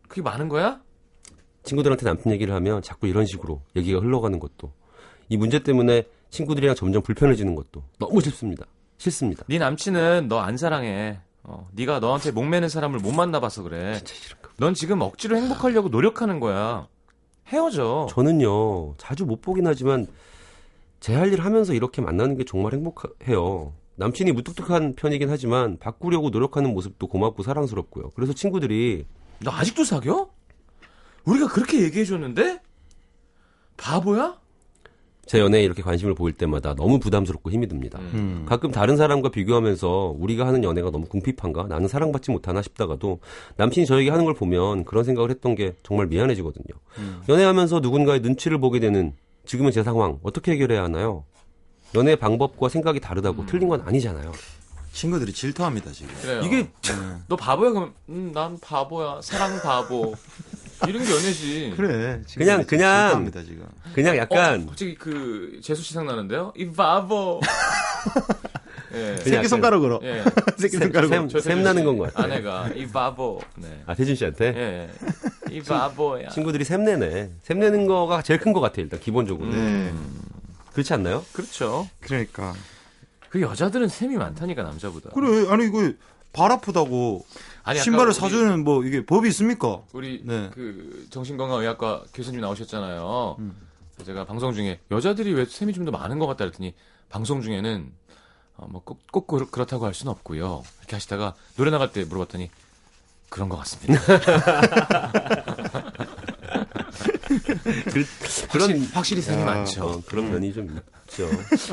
그게 0.08 0.22
많은 0.22 0.50
거야? 0.50 0.82
친구들한테 1.64 2.06
남편 2.06 2.34
얘기를 2.34 2.54
하면 2.56 2.82
자꾸 2.82 3.08
이런 3.08 3.26
식으로 3.26 3.62
얘기가 3.76 4.00
흘러가는 4.00 4.38
것도 4.40 4.72
이 5.30 5.38
문제 5.38 5.60
때문에 5.60 6.04
친구들이랑 6.30 6.76
점점 6.76 7.02
불편해지는 7.02 7.56
것도 7.56 7.84
너무 8.00 8.22
싫습니다. 8.22 8.66
싫습니다. 8.98 9.44
네 9.48 9.58
남친은 9.60 10.28
너 10.28 10.40
안 10.40 10.58
사랑해. 10.58 11.20
어, 11.44 11.68
네가 11.74 12.00
너한테 12.00 12.32
목매는 12.32 12.68
사람을 12.70 13.00
못 13.00 13.12
만나봐서 13.14 13.64
그래. 13.64 13.96
진짜 13.98 14.14
싫은가. 14.14 14.50
넌 14.58 14.74
지금 14.74 15.02
억지로 15.02 15.38
행복하려고 15.38 15.90
노력하는 15.90 16.40
거야. 16.40 16.88
헤어져. 17.48 18.08
저는요 18.10 18.96
자주 18.98 19.26
못 19.26 19.42
보긴 19.42 19.66
하지만 19.68 20.06
제 21.00 21.16
할 21.16 21.32
일 21.32 21.42
하면서 21.42 21.74
이렇게 21.74 22.02
만나는 22.02 22.36
게 22.38 22.44
정말 22.44 22.74
행복해요. 22.74 23.74
남친이 23.96 24.32
무뚝뚝한 24.34 24.96
편이긴 24.96 25.30
하지만 25.30 25.78
바꾸려고 25.78 26.30
노력하는 26.30 26.74
모습도 26.74 27.08
고맙고 27.08 27.44
사랑스럽고요. 27.44 28.12
그래서 28.16 28.34
친구들이 28.34 29.06
너 29.40 29.52
아직도 29.52 29.84
사겨? 29.86 30.30
우리가 31.26 31.48
그렇게 31.48 31.82
얘기해줬는데? 31.84 32.60
바보야? 33.78 34.38
제 35.30 35.38
연애에 35.40 35.62
이렇게 35.62 35.84
관심을 35.84 36.16
보일 36.16 36.34
때마다 36.34 36.74
너무 36.74 36.98
부담스럽고 36.98 37.52
힘이 37.52 37.68
듭니다. 37.68 38.00
음. 38.00 38.48
가끔 38.50 38.72
다른 38.72 38.98
사람과 38.98 39.30
비교하면서 39.30 40.16
우리가 40.18 40.48
하는 40.48 40.64
연애가 40.64 40.90
너무 40.90 41.06
궁핍한가? 41.06 41.68
나는 41.68 41.88
사랑받지 41.88 42.32
못하나 42.32 42.64
싶다가도 42.64 43.20
남친이 43.56 43.86
저에게 43.86 44.10
하는 44.10 44.26
걸 44.26 44.34
보면 44.34 44.86
그런 44.86 45.04
생각을 45.04 45.30
했던 45.30 45.54
게 45.54 45.76
정말 45.84 46.08
미안해지거든요. 46.08 46.66
연애하면서 47.30 47.80
누군가의 47.82 48.22
눈치를 48.22 48.58
보게 48.58 48.80
되는 48.80 49.14
지금의 49.46 49.72
제 49.72 49.84
상황 49.84 50.18
어떻게 50.24 50.54
해결해야 50.54 50.82
하나요? 50.82 51.26
연애 51.94 52.16
방법과 52.16 52.68
생각이 52.68 53.00
다르다고 53.00 53.46
틀린 53.46 53.70
건 53.70 53.82
아니잖아요. 53.86 54.32
친구들이 54.94 55.32
질투합니다 55.32 55.92
지금. 55.92 56.12
그래요. 56.24 56.42
이게 56.42 56.72
너 57.30 57.36
바보야? 57.36 57.70
그러면 57.70 57.94
음, 58.10 58.32
난 58.34 58.58
바보야. 58.60 59.20
사랑 59.22 59.62
바보. 59.62 60.16
이런 60.88 61.04
게 61.04 61.12
연애지. 61.12 61.74
그래. 61.76 62.22
그냥- 62.38 62.64
그냥- 62.66 62.66
질투합니다 62.66 63.44
지금. 63.44 63.66
그냥 63.94 64.18
약간 64.18 64.64
어, 64.64 64.66
갑자기 64.68 64.96
그 64.96 65.60
재수 65.62 65.82
씨 65.84 65.94
생각나는데요? 65.94 66.54
이 66.56 66.70
바보. 66.72 67.40
예. 68.94 69.16
그냥 69.24 69.48
손가락으로. 69.48 70.00
예. 70.04 70.24
샘, 70.58 71.30
저샘 71.30 71.62
나는 71.64 71.84
건 71.86 71.98
것 71.98 72.14
같아요. 72.14 72.32
아내가 72.34 72.70
이 72.70 72.88
바보. 72.88 73.40
네. 73.56 73.84
아 73.86 73.94
태준 73.94 74.16
씨한테 74.16 74.46
예. 74.48 74.90
이 75.54 75.62
바보야. 75.62 76.30
친구들이 76.30 76.64
샘 76.64 76.84
내네. 76.84 77.30
샘 77.44 77.60
내는 77.60 77.86
거가 77.88 78.22
제일 78.22 78.40
큰 78.40 78.54
것 78.54 78.60
같아요. 78.62 78.84
일단 78.86 79.00
기본적으로 79.00 79.52
네. 79.52 79.94
그렇지 80.74 80.94
않나요? 80.94 81.24
그렇죠. 81.34 81.88
그러니까. 82.00 82.54
그 83.30 83.42
여자들은 83.42 83.90
셈이 83.90 84.16
많다니까 84.16 84.64
남자보다. 84.64 85.12
그래. 85.12 85.46
아니 85.50 85.66
이거 85.66 85.92
발 86.34 86.52
아프다고 86.52 87.26
아니, 87.64 87.80
신발을 87.80 88.14
사주는 88.14 88.64
뭐 88.64 88.84
이게 88.84 89.06
법이 89.06 89.28
있습니까? 89.30 89.82
우리 89.94 90.22
네. 90.26 90.50
그 90.54 91.08
정신건강의학과 91.10 92.04
교수님 92.14 92.42
나오셨잖아요. 92.42 93.36
음. 93.40 93.56
제가 94.06 94.26
방송 94.26 94.54
중에 94.54 94.80
여자들이 94.92 95.34
왜 95.34 95.46
셈이 95.46 95.74
좀 95.74 95.86
더 95.86 95.92
많은 95.92 96.20
것 96.20 96.28
같다 96.28 96.46
그랬더니 96.46 96.74
방송 97.10 97.42
중에는 97.42 97.92
어, 98.58 98.68
뭐꼭 98.70 99.00
꼭 99.12 99.28
그렇- 99.28 99.50
그렇다고 99.52 99.86
할 99.86 99.94
수는 99.94 100.12
없고요. 100.12 100.64
이렇게 100.80 100.96
하시다가 100.96 101.34
노래 101.58 101.70
나갈 101.72 101.92
때 101.92 102.04
물어봤더니 102.06 102.50
그런 103.30 103.48
것 103.50 103.58
같습니다. 103.58 104.02
그 108.52 108.58
런 108.58 108.82
확실히 108.94 109.22
셈이 109.22 109.44
많죠. 109.44 109.86
어, 109.86 110.02
그런 110.06 110.32
면이 110.32 110.54
좀 110.54 110.80
있죠. 111.10 111.28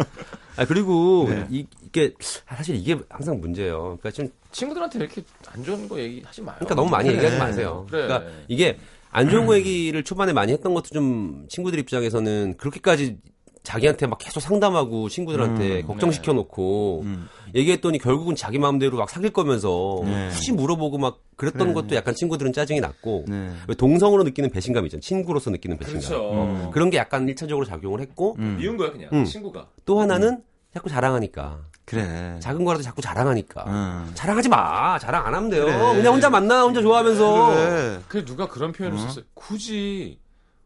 아 0.57 0.65
그리고 0.65 1.27
네. 1.29 1.47
이, 1.51 1.67
게 1.93 2.15
사실 2.21 2.77
이게 2.77 2.97
항상 3.09 3.41
문제예요. 3.41 3.99
그러니까 4.01 4.11
좀 4.11 4.29
친구들한테 4.53 4.99
이렇게 4.99 5.23
안 5.49 5.63
좋은 5.65 5.89
거 5.89 5.99
얘기하지 5.99 6.43
마요. 6.43 6.57
그러니까 6.59 6.75
너무 6.75 6.91
많이 6.91 7.09
그래. 7.09 7.19
얘기하지 7.19 7.39
마세요. 7.39 7.87
그래. 7.91 8.07
그러니까 8.07 8.31
이게 8.49 8.79
안 9.11 9.29
좋은 9.29 9.47
거 9.47 9.57
얘기를 9.57 10.03
초반에 10.05 10.33
많이 10.33 10.53
했던 10.53 10.75
것도 10.75 10.89
좀 10.93 11.47
친구들 11.49 11.79
입장에서는 11.79 12.57
그렇게까지 12.57 13.19
자기한테 13.67 14.07
막 14.07 14.19
계속 14.19 14.39
상담하고 14.39 15.09
친구들한테 15.09 15.81
음, 15.81 15.87
걱정시켜 15.89 16.33
놓고 16.33 17.01
음. 17.05 17.29
얘기했더니 17.53 17.99
결국은 17.99 18.37
자기 18.37 18.61
마음대로 18.61 18.97
막 18.97 19.11
사귈 19.11 19.31
거면서 19.33 20.03
네. 20.05 20.29
굳이 20.29 20.53
물어보고 20.53 20.99
막 20.99 21.19
그랬던 21.35 21.61
그래. 21.61 21.75
것도 21.75 21.97
약간 21.97 22.15
친구들은 22.15 22.53
짜증이 22.53 22.79
났고 22.81 23.25
네. 23.27 23.51
왜 23.67 23.75
동성으로 23.75 24.23
느끼는 24.23 24.51
배신감 24.51 24.87
있잖아요. 24.87 25.01
친구로서 25.01 25.51
느끼는 25.51 25.79
배신감. 25.79 26.01
그렇죠. 26.01 26.33
음. 26.33 26.71
그런 26.73 26.91
게 26.91 26.97
약간 26.97 27.29
일차적으로 27.29 27.67
작용을 27.67 28.01
했고 28.01 28.37
음. 28.39 28.57
미운 28.57 28.77
거야 28.77 28.93
그냥 28.93 29.11
음. 29.13 29.25
친구가. 29.25 29.67
또 29.85 30.01
하나는 30.01 30.45
자꾸 30.73 30.89
자랑하니까 30.89 31.59
그래. 31.85 32.37
작은 32.39 32.65
거라도 32.65 32.85
자꾸 32.85 33.03
자랑하니까 33.03 33.65
음. 33.67 34.11
자랑하지 34.15 34.49
마 34.49 34.97
자랑 35.01 35.27
안 35.27 35.35
하면 35.35 35.51
돼요 35.51 35.65
그래. 35.65 35.77
그냥 35.97 36.15
혼자 36.15 36.31
만나 36.31 36.63
혼자 36.63 36.81
좋아하면서 36.81 37.47
그래. 37.49 38.01
그 38.07 38.25
누가 38.25 38.47
그런 38.47 38.71
표현을 38.73 38.97
어? 38.97 39.01
썼어요. 39.01 39.25
굳이 39.35 40.21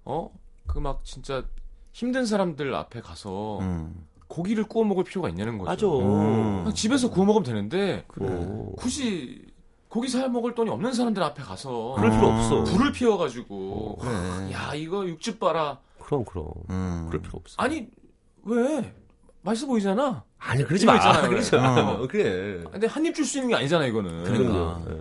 어 0.05 0.29
그 0.67 0.79
막 0.79 1.01
진짜 1.03 1.43
힘든 1.93 2.27
사람들 2.27 2.75
앞에 2.75 3.01
가서 3.01 3.59
음. 3.61 4.07
고기를 4.29 4.65
구워 4.65 4.85
먹을 4.85 5.03
필요가 5.05 5.29
있냐는 5.29 5.59
거죠. 5.59 6.01
맞아 6.01 6.07
음. 6.69 6.73
집에서 6.75 7.11
구워 7.11 7.27
먹으면 7.27 7.45
되는데 7.45 8.05
어. 8.21 8.73
굳이 8.77 9.45
고기 9.89 10.09
사 10.09 10.29
먹을 10.29 10.55
돈이 10.55 10.71
없는 10.71 10.93
사람들 10.93 11.21
앞에 11.23 11.43
가서 11.43 11.95
그럴 11.97 12.11
필요 12.13 12.29
어. 12.29 12.37
없어 12.37 12.63
불을 12.65 12.93
피워가지고 12.93 13.99
그래. 14.01 14.53
야 14.53 14.73
이거 14.75 15.05
육즙 15.07 15.41
봐라. 15.41 15.81
그럼 15.99 16.25
그럼 16.25 16.47
음. 16.71 17.07
그럴 17.09 17.23
필요 17.23 17.39
없어 17.39 17.57
아니 17.59 17.89
왜 18.45 18.95
맛있어 19.43 19.67
보이잖아. 19.67 20.23
아니 20.39 20.63
그러지 20.65 20.87
마 20.87 20.93
왜. 21.29 21.59
마 21.59 21.91
어. 21.91 22.07
그래 22.07 22.63
근데 22.71 22.87
한 22.87 23.05
입 23.05 23.15
줄 23.15 23.25
수 23.27 23.39
있는 23.39 23.49
게 23.51 23.57
아니잖아 23.57 23.85
이거는. 23.87 24.25
그러니까. 24.25 24.81
예. 24.91 25.01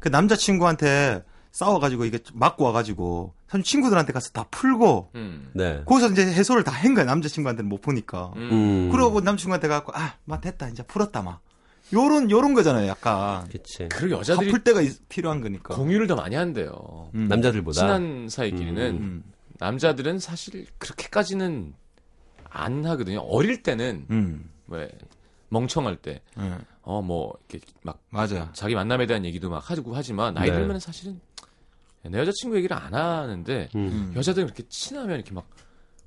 그 0.00 0.08
남자친구한테 0.08 1.22
싸워가지고 1.58 2.04
이게 2.04 2.18
맞고 2.32 2.64
와가지고 2.64 3.32
사실 3.46 3.62
친구들한테 3.62 4.12
가서 4.12 4.30
다 4.30 4.44
풀고 4.50 5.10
음. 5.14 5.50
네 5.54 5.82
거기서 5.86 6.10
이제 6.10 6.26
해소를 6.26 6.64
다 6.64 6.72
한 6.74 6.94
거야 6.94 7.04
남자친구한테는 7.04 7.68
못 7.68 7.80
푸니까 7.80 8.32
음. 8.34 8.48
음. 8.50 8.88
그러고 8.90 9.20
남친구한테 9.20 9.68
가고 9.68 9.92
아막 9.94 10.40
됐다 10.40 10.68
이제 10.68 10.82
풀었다 10.82 11.22
막 11.22 11.40
요런 11.92 12.28
요런 12.32 12.54
거잖아요 12.54 12.88
약간 12.88 13.46
그치 13.48 13.88
그리고 13.88 14.16
여자들이 14.18 14.50
갚을 14.50 14.64
때가 14.64 14.80
있- 14.80 15.08
필요한 15.08 15.40
거니까 15.40 15.76
공유를 15.76 16.08
더 16.08 16.16
많이 16.16 16.34
한대요. 16.34 17.10
음. 17.14 17.28
남자들보다 17.28 17.80
친한 17.80 18.28
사이끼리는 18.28 18.82
음. 18.96 19.24
남자들은 19.58 20.18
사실 20.18 20.66
그렇게까지는 20.78 21.72
안 22.50 22.84
하거든요. 22.84 23.20
어릴 23.20 23.62
때는 23.62 24.06
음. 24.10 24.50
왜 24.66 24.88
멍청할 25.50 25.96
때 25.96 26.20
예. 26.40 26.58
어뭐 26.82 27.32
이렇게 27.48 27.64
막 27.82 28.00
맞아 28.10 28.50
자기 28.54 28.74
만남에 28.74 29.06
대한 29.06 29.24
얘기도 29.24 29.48
막 29.50 29.70
하고 29.70 29.94
하지만 29.94 30.34
나이 30.34 30.50
네. 30.50 30.56
들면 30.56 30.80
사실은 30.80 31.20
내 32.10 32.18
여자친구 32.18 32.56
얘기를 32.56 32.76
안 32.76 32.94
하는데 32.94 33.68
음. 33.74 33.80
음. 33.80 34.12
여자들은 34.16 34.46
그렇게 34.48 34.64
친하면 34.68 35.16
이렇게 35.16 35.32
막 35.32 35.48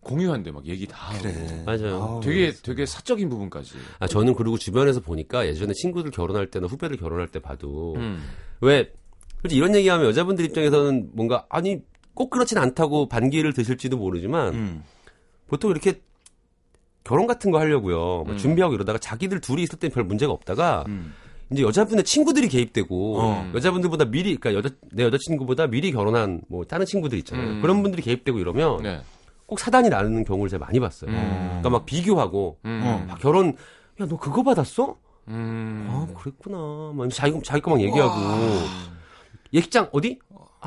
공유한대 0.01 0.51
막 0.51 0.65
얘기 0.65 0.87
다 0.87 1.09
하고 1.09 1.21
그래 1.21 1.63
맞아요. 1.65 2.21
되게 2.23 2.51
되게 2.63 2.85
사적인 2.85 3.27
부분까지 3.29 3.73
아 3.99 4.07
저는 4.07 4.35
그리고 4.35 4.57
주변에서 4.57 5.01
보니까 5.01 5.45
예전에 5.47 5.73
친구들 5.73 6.11
결혼할 6.11 6.47
때나 6.47 6.67
후배들 6.67 6.97
결혼할 6.97 7.27
때 7.27 7.39
봐도 7.39 7.95
음. 7.97 8.23
왜 8.61 8.91
솔직히 9.41 9.57
이런 9.57 9.75
얘기하면 9.75 10.07
여자분들 10.07 10.45
입장에서는 10.45 11.09
뭔가 11.13 11.45
아니 11.49 11.81
꼭 12.13 12.29
그렇진 12.29 12.57
않다고 12.57 13.09
반기를 13.09 13.53
드실지도 13.53 13.97
모르지만 13.97 14.53
음. 14.53 14.83
보통 15.47 15.71
이렇게 15.71 16.01
결혼 17.03 17.25
같은 17.25 17.51
거 17.51 17.59
하려고요. 17.59 18.23
막 18.25 18.33
음. 18.33 18.37
준비하고 18.37 18.73
이러다가 18.75 18.99
자기들 18.99 19.39
둘이 19.39 19.63
있을 19.63 19.79
땐 19.79 19.91
별 19.91 20.03
문제가 20.03 20.31
없다가 20.31 20.83
음. 20.87 21.13
이제 21.51 21.63
여자분의 21.63 22.03
친구들이 22.03 22.49
개입되고 22.49 23.19
어. 23.21 23.51
여자분들보다 23.55 24.05
미리 24.05 24.35
그러니까 24.35 24.53
여자 24.53 24.75
내 24.91 25.03
여자친구보다 25.03 25.67
미리 25.67 25.91
결혼한 25.91 26.41
뭐 26.49 26.65
다른 26.65 26.85
친구들 26.85 27.17
있잖아요. 27.19 27.47
음. 27.47 27.61
그런 27.61 27.81
분들이 27.83 28.01
개입되고 28.01 28.37
이러면 28.39 28.81
네. 28.83 29.01
꼭 29.45 29.59
사단이 29.59 29.89
나는 29.89 30.25
경우를 30.25 30.49
제가 30.49 30.65
많이 30.65 30.79
봤어요. 30.79 31.09
음. 31.11 31.45
그러니까 31.47 31.69
막 31.69 31.85
비교하고 31.85 32.57
음. 32.65 32.81
어. 32.83 33.05
막 33.07 33.19
결혼 33.19 33.55
야 33.99 34.05
너 34.05 34.17
그거 34.17 34.43
받았어? 34.43 34.97
음. 35.29 35.87
아 35.89 36.07
그랬구나. 36.19 36.91
막 36.93 37.09
자기 37.09 37.39
자기 37.43 37.61
거막 37.61 37.81
얘기하고 37.81 38.13
예식장 39.53 39.89
어디? 39.91 40.19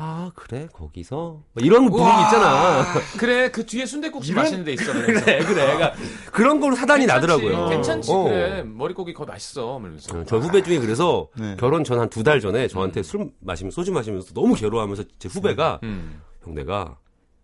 아 0.03 0.31
그래 0.33 0.67
거기서 0.73 1.15
뭐 1.53 1.63
이런 1.63 1.89
분위기 1.91 2.09
있잖아. 2.23 2.83
그래 3.19 3.51
그 3.51 3.65
뒤에 3.67 3.85
순대국수 3.85 4.31
이런- 4.31 4.43
맛있는 4.43 4.65
데 4.65 4.73
있어. 4.73 4.91
그래서. 4.93 5.23
그래 5.25 5.37
그래. 5.45 5.53
그러니까 5.75 5.93
그런 6.31 6.59
걸로 6.59 6.75
사단이 6.75 7.05
괜찮지, 7.05 7.27
나더라고요. 7.27 7.69
괜찮지 7.69 8.11
어. 8.11 8.23
그래 8.23 8.63
머리고기 8.63 9.13
거기 9.13 9.29
맛있어. 9.29 9.79
이러면서. 9.79 10.17
어, 10.17 10.23
저 10.27 10.37
후배 10.37 10.63
중에 10.63 10.79
그래서 10.79 11.27
네. 11.37 11.55
결혼 11.59 11.83
전 11.83 11.99
한 11.99 12.09
두 12.09 12.23
달 12.23 12.39
전에 12.41 12.67
저한테 12.67 13.03
술 13.03 13.29
마시면 13.41 13.69
소주 13.71 13.91
마시면서 13.91 14.33
너무 14.33 14.55
괴로워하면서 14.55 15.03
제 15.19 15.29
후배가 15.29 15.79
음. 15.83 16.19
형 16.43 16.55
내가 16.55 16.97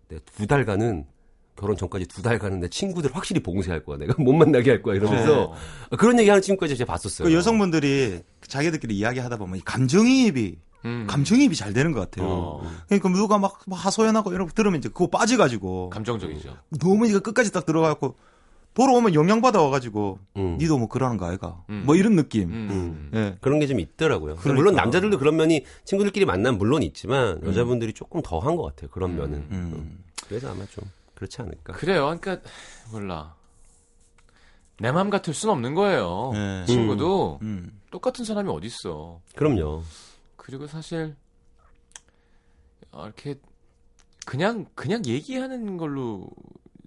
내두 0.07 0.47
달간은 0.47 1.05
결혼 1.55 1.75
전까지 1.77 2.05
두 2.07 2.21
달간은 2.21 2.59
내 2.59 2.67
친구들 2.69 3.15
확실히 3.15 3.41
봉쇄할 3.43 3.83
거야. 3.83 3.97
내가 3.97 4.15
못 4.17 4.33
만나게 4.33 4.71
할 4.71 4.81
거야. 4.81 4.95
이러면서 4.95 5.43
어. 5.91 5.97
그런 5.97 6.19
얘기 6.19 6.29
하는 6.29 6.41
친구까지 6.41 6.75
제가 6.77 6.91
봤었어요. 6.91 7.27
그 7.27 7.33
여성분들이 7.33 8.21
자기들끼리 8.47 8.95
이야기하다 8.97 9.37
보면 9.37 9.57
이 9.57 9.61
감정이입이 9.61 10.55
음. 10.85 11.05
감정이입이 11.07 11.55
잘 11.55 11.73
되는 11.73 11.91
것 11.91 11.99
같아요. 11.99 12.27
어. 12.29 12.61
그러니까 12.87 13.09
누가 13.09 13.37
막, 13.37 13.59
막 13.65 13.75
하소연하고 13.77 14.33
이런 14.33 14.47
거 14.47 14.53
들으면 14.53 14.79
이제 14.79 14.89
그거 14.89 15.07
빠져가지고 15.07 15.89
감정적이죠. 15.89 16.55
너무 16.79 17.07
이거 17.07 17.19
끝까지 17.19 17.51
딱 17.51 17.65
들어가고 17.65 18.15
돌아오면 18.73 19.15
영향받아 19.15 19.59
와가지고 19.59 20.19
음. 20.37 20.57
니도 20.59 20.77
뭐 20.77 20.87
그러는 20.87 21.17
거 21.17 21.25
아이가 21.25 21.63
음. 21.71 21.81
뭐 21.85 21.95
이런 21.95 22.15
느낌. 22.15 22.51
음. 22.51 23.09
예. 23.15 23.35
그런 23.41 23.59
게 23.59 23.65
좀 23.65 23.79
있더라고요. 23.79 24.35
그러니까. 24.35 24.53
물론 24.53 24.75
남자들도 24.75 25.17
그런 25.17 25.35
면이 25.35 25.65
친구들끼리 25.83 26.25
만나면 26.25 26.59
물론 26.59 26.83
있지만 26.83 27.41
여자분들이 27.43 27.93
조금 27.93 28.21
더 28.21 28.39
한 28.39 28.55
것 28.55 28.63
같아요. 28.63 28.89
그런 28.91 29.15
면은. 29.17 29.47
음. 29.49 30.03
그래서 30.27 30.51
아마 30.51 30.63
좀 30.67 30.83
그렇지 31.15 31.41
않을까. 31.41 31.73
그래요. 31.73 32.15
그러니까 32.21 32.47
몰라. 32.91 33.33
내맘 34.79 35.09
같을 35.09 35.33
순 35.33 35.49
없는 35.49 35.73
거예요. 35.73 36.31
예. 36.35 36.65
친구도 36.67 37.39
음. 37.41 37.71
똑같은 37.89 38.23
사람이 38.25 38.47
어딨어. 38.49 39.21
그럼요. 39.35 39.81
그리고 40.47 40.65
사실 40.65 41.13
어, 42.93 43.03
이렇게 43.03 43.35
그냥 44.25 44.65
그냥 44.75 45.05
얘기하는 45.05 45.75
걸로 45.75 46.29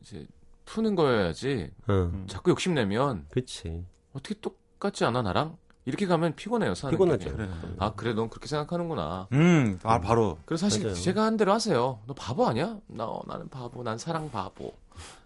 이제 0.01 0.27
푸는 0.64 0.94
거여야지. 0.94 1.70
어, 1.87 2.25
자꾸 2.27 2.51
욕심내면 2.53 3.27
그렇지. 3.29 3.85
어떻게 4.14 4.35
똑같지 4.40 5.05
않아 5.05 5.20
나랑? 5.20 5.59
이렇게 5.85 6.07
가면 6.07 6.37
피곤해요. 6.37 6.75
사는 6.75 6.90
피곤하죠. 6.92 7.25
게. 7.29 7.37
그래. 7.37 7.51
아 7.79 7.92
그래 7.92 8.14
넌 8.14 8.31
그렇게 8.31 8.49
생각하는구나. 8.49 9.29
음. 9.33 9.79
아 9.83 10.01
바로 10.01 10.38
그래서 10.46 10.66
사실 10.66 10.85
맞아요. 10.85 10.94
제가 10.94 11.23
한 11.25 11.37
대로 11.37 11.53
하세요. 11.53 12.01
너 12.07 12.14
바보 12.14 12.46
아니야? 12.46 12.79
나 12.87 13.05
어, 13.05 13.23
나는 13.27 13.51
바보. 13.51 13.83
난 13.83 13.99
사랑 13.99 14.31
바보. 14.31 14.73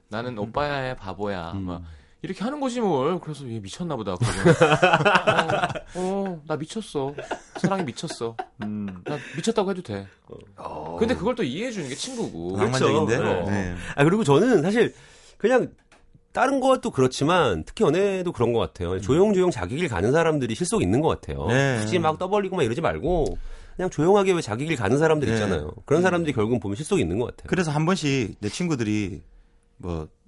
나는 0.09 0.37
오빠야의 0.39 0.97
바보야. 0.97 1.53
음. 1.53 1.63
막 1.67 1.83
이렇게 2.25 2.43
하는 2.43 2.59
거지 2.59 2.81
뭘. 2.81 3.21
그래서 3.21 3.47
얘 3.51 3.61
미쳤나 3.61 3.97
보다. 3.97 4.15
그러면. 4.17 4.55
어, 5.95 6.01
어, 6.01 6.43
나 6.47 6.57
미쳤어. 6.57 7.15
사랑이 7.59 7.85
미쳤어. 7.85 8.35
음. 8.63 9.03
나 9.05 9.19
미쳤다고 9.37 9.71
해도 9.71 9.83
돼. 9.83 10.07
근데 10.99 11.15
그걸 11.15 11.35
또 11.35 11.43
이해해 11.43 11.71
주는 11.71 11.87
게 11.87 11.95
친구고. 11.95 12.57
낭만적인데. 12.57 13.19
그렇죠. 13.19 13.51
네. 13.51 13.75
아 13.95 14.05
그리고 14.05 14.25
저는 14.25 14.63
사실 14.63 14.95
그냥 15.37 15.71
다른 16.33 16.61
것도 16.61 16.91
그렇지만 16.93 17.63
특히 17.67 17.85
연애도 17.85 18.33
그런 18.33 18.55
것 18.55 18.59
같아요. 18.59 18.99
조용조용 19.03 19.51
자기 19.51 19.77
길 19.77 19.89
가는 19.89 20.11
사람들이 20.11 20.55
실속 20.55 20.81
있는 20.81 21.03
것 21.03 21.09
같아요. 21.09 21.47
네. 21.49 21.79
굳이 21.81 21.99
막 21.99 22.19
떠벌리고 22.19 22.57
막 22.57 22.63
이러지 22.63 22.81
말고 22.81 23.37
그냥 23.77 23.91
조용하게 23.91 24.33
왜 24.33 24.41
자기 24.41 24.65
길 24.65 24.77
가는 24.77 24.97
사람들 24.97 25.29
네. 25.29 25.35
있잖아요. 25.35 25.73
그런 25.85 26.01
사람들이 26.01 26.33
결국은 26.33 26.59
보면 26.59 26.77
실속이 26.77 27.03
있는 27.03 27.19
것 27.19 27.27
같아요. 27.27 27.49
그래서 27.49 27.71
한 27.71 27.85
번씩 27.85 28.41
내 28.41 28.49
친구들이 28.49 29.21
뭐 29.77 30.09
이, 30.09 30.24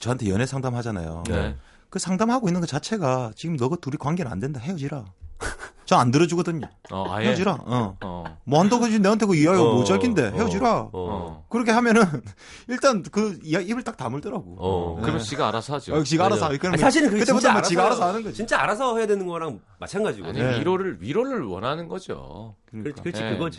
저한테 0.00 0.28
연애 0.28 0.46
상담하잖아요. 0.46 1.24
네. 1.28 1.56
그 1.90 1.98
상담하고 1.98 2.48
있는 2.48 2.60
것 2.60 2.66
자체가 2.66 3.32
지금 3.36 3.56
너가 3.56 3.76
둘이 3.76 3.96
관계는 3.96 4.30
안 4.30 4.40
된다 4.40 4.60
헤어지라. 4.60 5.04
저 5.84 5.96
안 5.96 6.10
들어주거든요. 6.10 6.66
어, 6.90 7.04
아예. 7.10 7.28
헤어지라. 7.28 7.58
어. 7.60 7.96
어. 8.02 8.24
뭐 8.44 8.60
한다고 8.60 8.88
지 8.88 8.98
내한테 8.98 9.26
그 9.26 9.34
이야기가 9.34 9.62
어, 9.62 9.74
모자긴데 9.74 10.28
어, 10.28 10.30
헤어지라. 10.30 10.80
어. 10.80 10.90
어. 10.92 11.44
그렇게 11.50 11.70
하면은 11.72 12.02
일단 12.68 13.02
그 13.02 13.38
이야 13.44 13.60
입을 13.60 13.82
딱 13.82 13.96
다물더라고. 13.96 14.56
어. 14.58 14.98
그러면 15.00 15.20
지가 15.22 15.48
알아서 15.48 15.74
하죠. 15.74 15.94
어, 15.94 16.02
지가 16.02 16.26
알아서. 16.26 16.48
그러면 16.48 16.72
아니, 16.72 16.80
사실은 16.80 17.10
그게 17.10 17.20
그때부터 17.20 17.40
진짜 17.40 17.52
뭐 17.52 17.58
알아서 17.58 17.68
지가 17.68 17.84
알아서 17.86 18.08
하는 18.08 18.22
거지. 18.22 18.36
진짜 18.36 18.60
알아서 18.60 18.96
해야 18.96 19.06
되는 19.06 19.26
거랑 19.26 19.60
마찬가지고. 19.78 20.28
아니 20.28 20.38
네. 20.40 20.58
위로를 20.60 20.96
위로를 21.00 21.42
원하는 21.44 21.86
거죠. 21.86 22.56
그렇지, 22.70 23.02
그렇지 23.02 23.22
네. 23.22 23.30
그거지. 23.34 23.58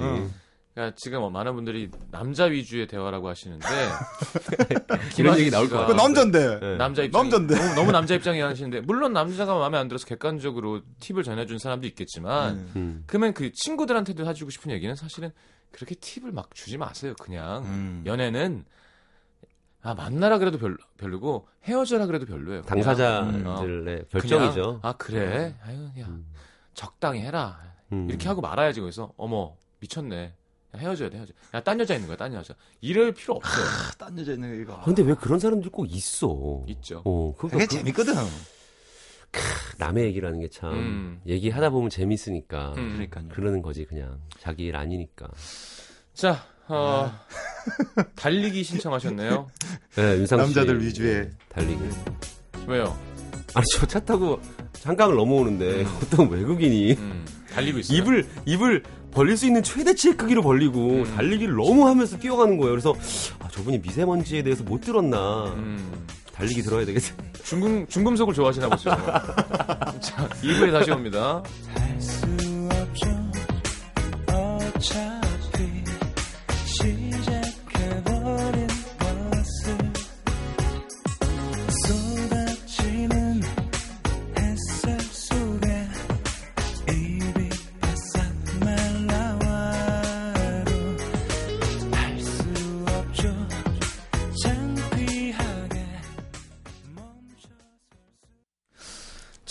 어. 0.76 0.82
그러니까 0.82 0.96
지금 0.98 1.22
뭐 1.22 1.30
많은 1.30 1.56
분들이 1.56 1.90
남자 2.12 2.46
위주의 2.46 2.86
대화라고 2.86 3.30
하시는데 3.30 3.66
이런 5.18 5.40
얘기 5.40 5.50
나올 5.50 5.70
거야. 5.70 5.88
그 5.88 5.94
남잔데. 5.94 6.60
네. 6.60 6.78
남자 6.78 7.02
입장 7.02 7.24
남잔데. 7.30 7.56
너무, 7.56 7.76
너무 7.76 7.92
남자 7.94 8.14
입장이 8.14 8.42
하시는데 8.42 8.82
물론 8.82 9.14
남자가 9.14 9.56
마음에 9.56 9.78
안 9.78 9.88
들어서 9.88 10.06
객관적으로 10.06 10.82
팁을 11.00 11.24
전해준 11.24 11.60
사람도 11.60 11.88
있겠지만 11.88 12.56
음. 12.56 12.72
음. 12.76 13.04
그러면 13.08 13.34
그 13.34 13.52
친구들한테도 13.54 14.28
해주고 14.28 14.52
싶은 14.52 14.72
얘기는 14.72 14.94
사실은 14.96 15.32
그렇게 15.72 15.96
팁을 15.96 16.34
막 16.34 16.54
주지 16.54 16.78
마세요. 16.78 17.14
그냥 17.22 17.64
음. 17.64 18.04
연애는 18.06 18.66
아 19.82 19.94
만나라 19.94 20.40
그래도 20.40 20.58
별로, 20.58 20.76
별로고 20.98 21.48
헤어져라 21.64 22.06
그래도 22.06 22.26
별로예요. 22.26 22.64
그냥. 22.64 22.84
당사자들의 22.84 24.00
어. 24.00 24.06
결정이죠. 24.10 24.62
그냥, 24.62 24.80
아 24.82 24.94
그래. 24.94 25.56
아유 25.66 25.90
야 26.02 26.10
적당히 26.74 27.22
해라. 27.22 27.62
음. 27.94 28.10
이렇게 28.10 28.28
하고 28.28 28.42
말아야지 28.42 28.82
거기서 28.82 29.14
어머 29.16 29.56
미쳤네. 29.80 30.34
야, 30.76 30.80
헤어져야 30.80 31.10
돼 31.10 31.18
헤어져. 31.18 31.34
야 31.54 31.62
딴 31.62 31.80
여자 31.80 31.94
있는 31.96 32.08
거야 32.08 32.18
딴 32.18 32.34
여자. 32.34 32.54
이럴 32.82 33.12
필요 33.14 33.36
없어요. 33.36 33.66
딴 33.98 34.18
여자 34.20 34.34
있는 34.34 34.50
거 34.50 34.62
이거. 34.62 34.74
아, 34.76 34.82
근데 34.84 35.02
왜 35.04 35.14
그런 35.16 35.40
사람들이 35.40 35.70
꼭 35.72 35.86
있어? 35.90 36.64
있죠. 36.68 37.02
어, 37.06 37.34
그게 37.38 37.58
그- 37.58 37.68
재밌거든. 37.68 38.14
남의 39.78 40.06
얘기라는 40.06 40.40
게참 40.40 40.72
음. 40.74 41.22
얘기하다 41.28 41.70
보면 41.70 41.90
재밌으니까 41.90 42.70
음. 42.78 42.94
그러니까요. 42.94 43.28
그러는 43.30 43.62
거지 43.62 43.86
그냥 43.86 44.20
자기 44.40 44.64
일 44.66 44.76
아니니까. 44.78 45.28
자 46.14 46.46
어, 46.68 47.12
달리기 48.16 48.64
신청하셨네요. 48.64 49.48
네, 49.96 50.18
윤상 50.18 50.40
씨. 50.40 50.46
남자들 50.46 50.82
위주의. 50.82 51.30
달리기. 51.50 51.82
왜요? 52.68 52.98
아니 53.56 53.66
저 53.74 53.86
차 53.88 54.00
타고 54.00 54.40
한강을 54.84 55.16
넘어오는데 55.16 55.86
어떤 56.04 56.30
외국인이 56.30 56.94
음, 56.94 57.26
달리고 57.54 57.80
있어요. 57.80 57.98
입을 57.98 58.28
입을 58.46 58.84
벌릴 59.12 59.38
수 59.38 59.46
있는 59.48 59.64
최대치의 59.64 60.18
크기로 60.18 60.42
벌리고 60.44 60.80
음. 60.90 61.14
달리기를 61.16 61.56
너무 61.56 61.88
하면서 61.88 62.18
뛰어가는 62.18 62.58
거예요. 62.58 62.72
그래서 62.72 62.94
아, 63.40 63.48
저분이 63.48 63.80
미세먼지에 63.80 64.44
대해서 64.44 64.64
못 64.64 64.82
들었나. 64.82 65.46
음, 65.56 66.06
달리기 66.34 66.62
들어야 66.64 66.86
되겠어. 66.86 67.14
중금 67.44 67.88
중금속을 67.88 68.34
좋아하시나 68.34 68.68
보죠. 68.68 68.90
자 70.02 70.28
2부에 70.44 70.72
다시 70.72 70.92
옵니다. 70.92 71.42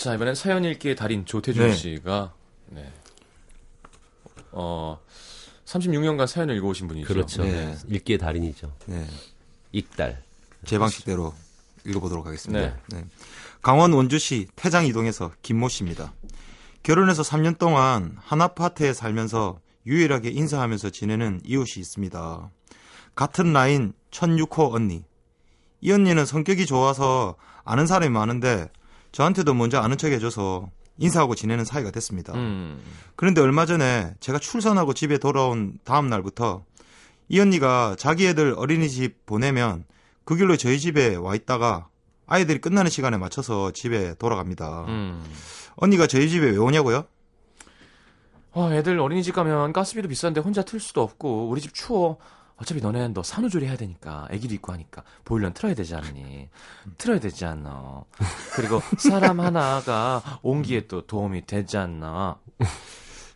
자 0.05 0.13
이번엔 0.13 0.35
사연 0.35 0.63
읽기의 0.63 0.95
달인 0.95 1.25
조태준 1.25 1.65
네. 1.65 1.73
씨가 1.73 2.31
네. 2.67 2.93
어 4.51 4.99
36년간 5.65 6.27
사연을 6.27 6.55
읽어오신 6.57 6.87
분이죠. 6.87 7.07
그렇죠. 7.07 7.41
네. 7.41 7.75
읽기의 7.89 8.19
달인이죠. 8.19 8.71
네. 8.85 9.07
익달. 9.71 10.21
제 10.63 10.77
방식대로 10.77 11.33
읽어보도록 11.87 12.27
하겠습니다. 12.27 12.61
네. 12.61 12.75
네. 12.89 13.05
강원 13.63 13.93
원주시 13.93 14.45
태장 14.55 14.85
이동에서 14.85 15.31
김모 15.41 15.69
씨입니다. 15.69 16.13
결혼해서 16.83 17.23
3년 17.23 17.57
동안 17.57 18.15
한 18.19 18.43
아파트에 18.43 18.93
살면서 18.93 19.59
유일하게 19.87 20.29
인사하면서 20.29 20.91
지내는 20.91 21.41
이웃이 21.43 21.81
있습니다. 21.81 22.51
같은 23.15 23.53
라인 23.53 23.93
1006호 24.11 24.71
언니. 24.71 25.03
이 25.81 25.91
언니는 25.91 26.27
성격이 26.27 26.67
좋아서 26.67 27.37
아는 27.63 27.87
사람이 27.87 28.11
많은데 28.11 28.69
저한테도 29.15 29.53
먼저 29.53 29.79
아는 29.79 29.97
척 29.97 30.11
해줘서 30.11 30.69
인사하고 30.97 31.35
지내는 31.35 31.63
사이가 31.63 31.89
됐습니다. 31.91 32.33
음, 32.33 32.81
그런데 33.15 33.39
얼마 33.39 33.65
전에 33.65 34.13
제가 34.19 34.39
출산하고 34.39 34.93
집에 34.93 35.19
돌아온 35.19 35.79
다음 35.85 36.09
날부터 36.09 36.65
이 37.29 37.39
언니가 37.39 37.95
자기 37.97 38.27
애들 38.27 38.55
어린이집 38.57 39.25
보내면 39.25 39.85
그 40.25 40.35
길로 40.35 40.57
저희 40.57 40.81
집에 40.81 41.15
와 41.15 41.33
있다가 41.33 41.87
아이들이 42.27 42.59
끝나는 42.59 42.91
시간에 42.91 43.15
맞춰서 43.15 43.71
집에 43.71 44.15
돌아갑니다. 44.15 44.83
음. 44.89 45.23
언니가 45.77 46.07
저희 46.07 46.27
집에 46.27 46.49
왜 46.49 46.57
오냐고요? 46.57 47.05
아, 48.51 48.69
애들 48.73 48.99
어린이집 48.99 49.33
가면 49.33 49.71
가스비도 49.71 50.09
비싼데 50.09 50.41
혼자 50.41 50.61
틀 50.61 50.81
수도 50.81 51.01
없고 51.01 51.47
우리 51.47 51.61
집 51.61 51.73
추워. 51.73 52.17
어차피 52.57 52.79
너네는 52.81 53.13
너 53.13 53.21
산후조리 53.21 53.65
해야 53.65 53.75
되니까 53.75 54.27
애기도 54.31 54.53
있고 54.53 54.71
하니까 54.71 55.03
보일러는 55.25 55.53
틀어야 55.53 55.73
되지 55.73 55.95
않니? 55.95 56.49
틀어야 56.97 57.19
되지 57.19 57.45
않나? 57.45 58.03
그리고 58.55 58.81
사람 58.97 59.41
하나가 59.41 60.21
온기에 60.41 60.87
또 60.87 61.05
도움이 61.05 61.45
되지 61.45 61.77
않나? 61.77 62.37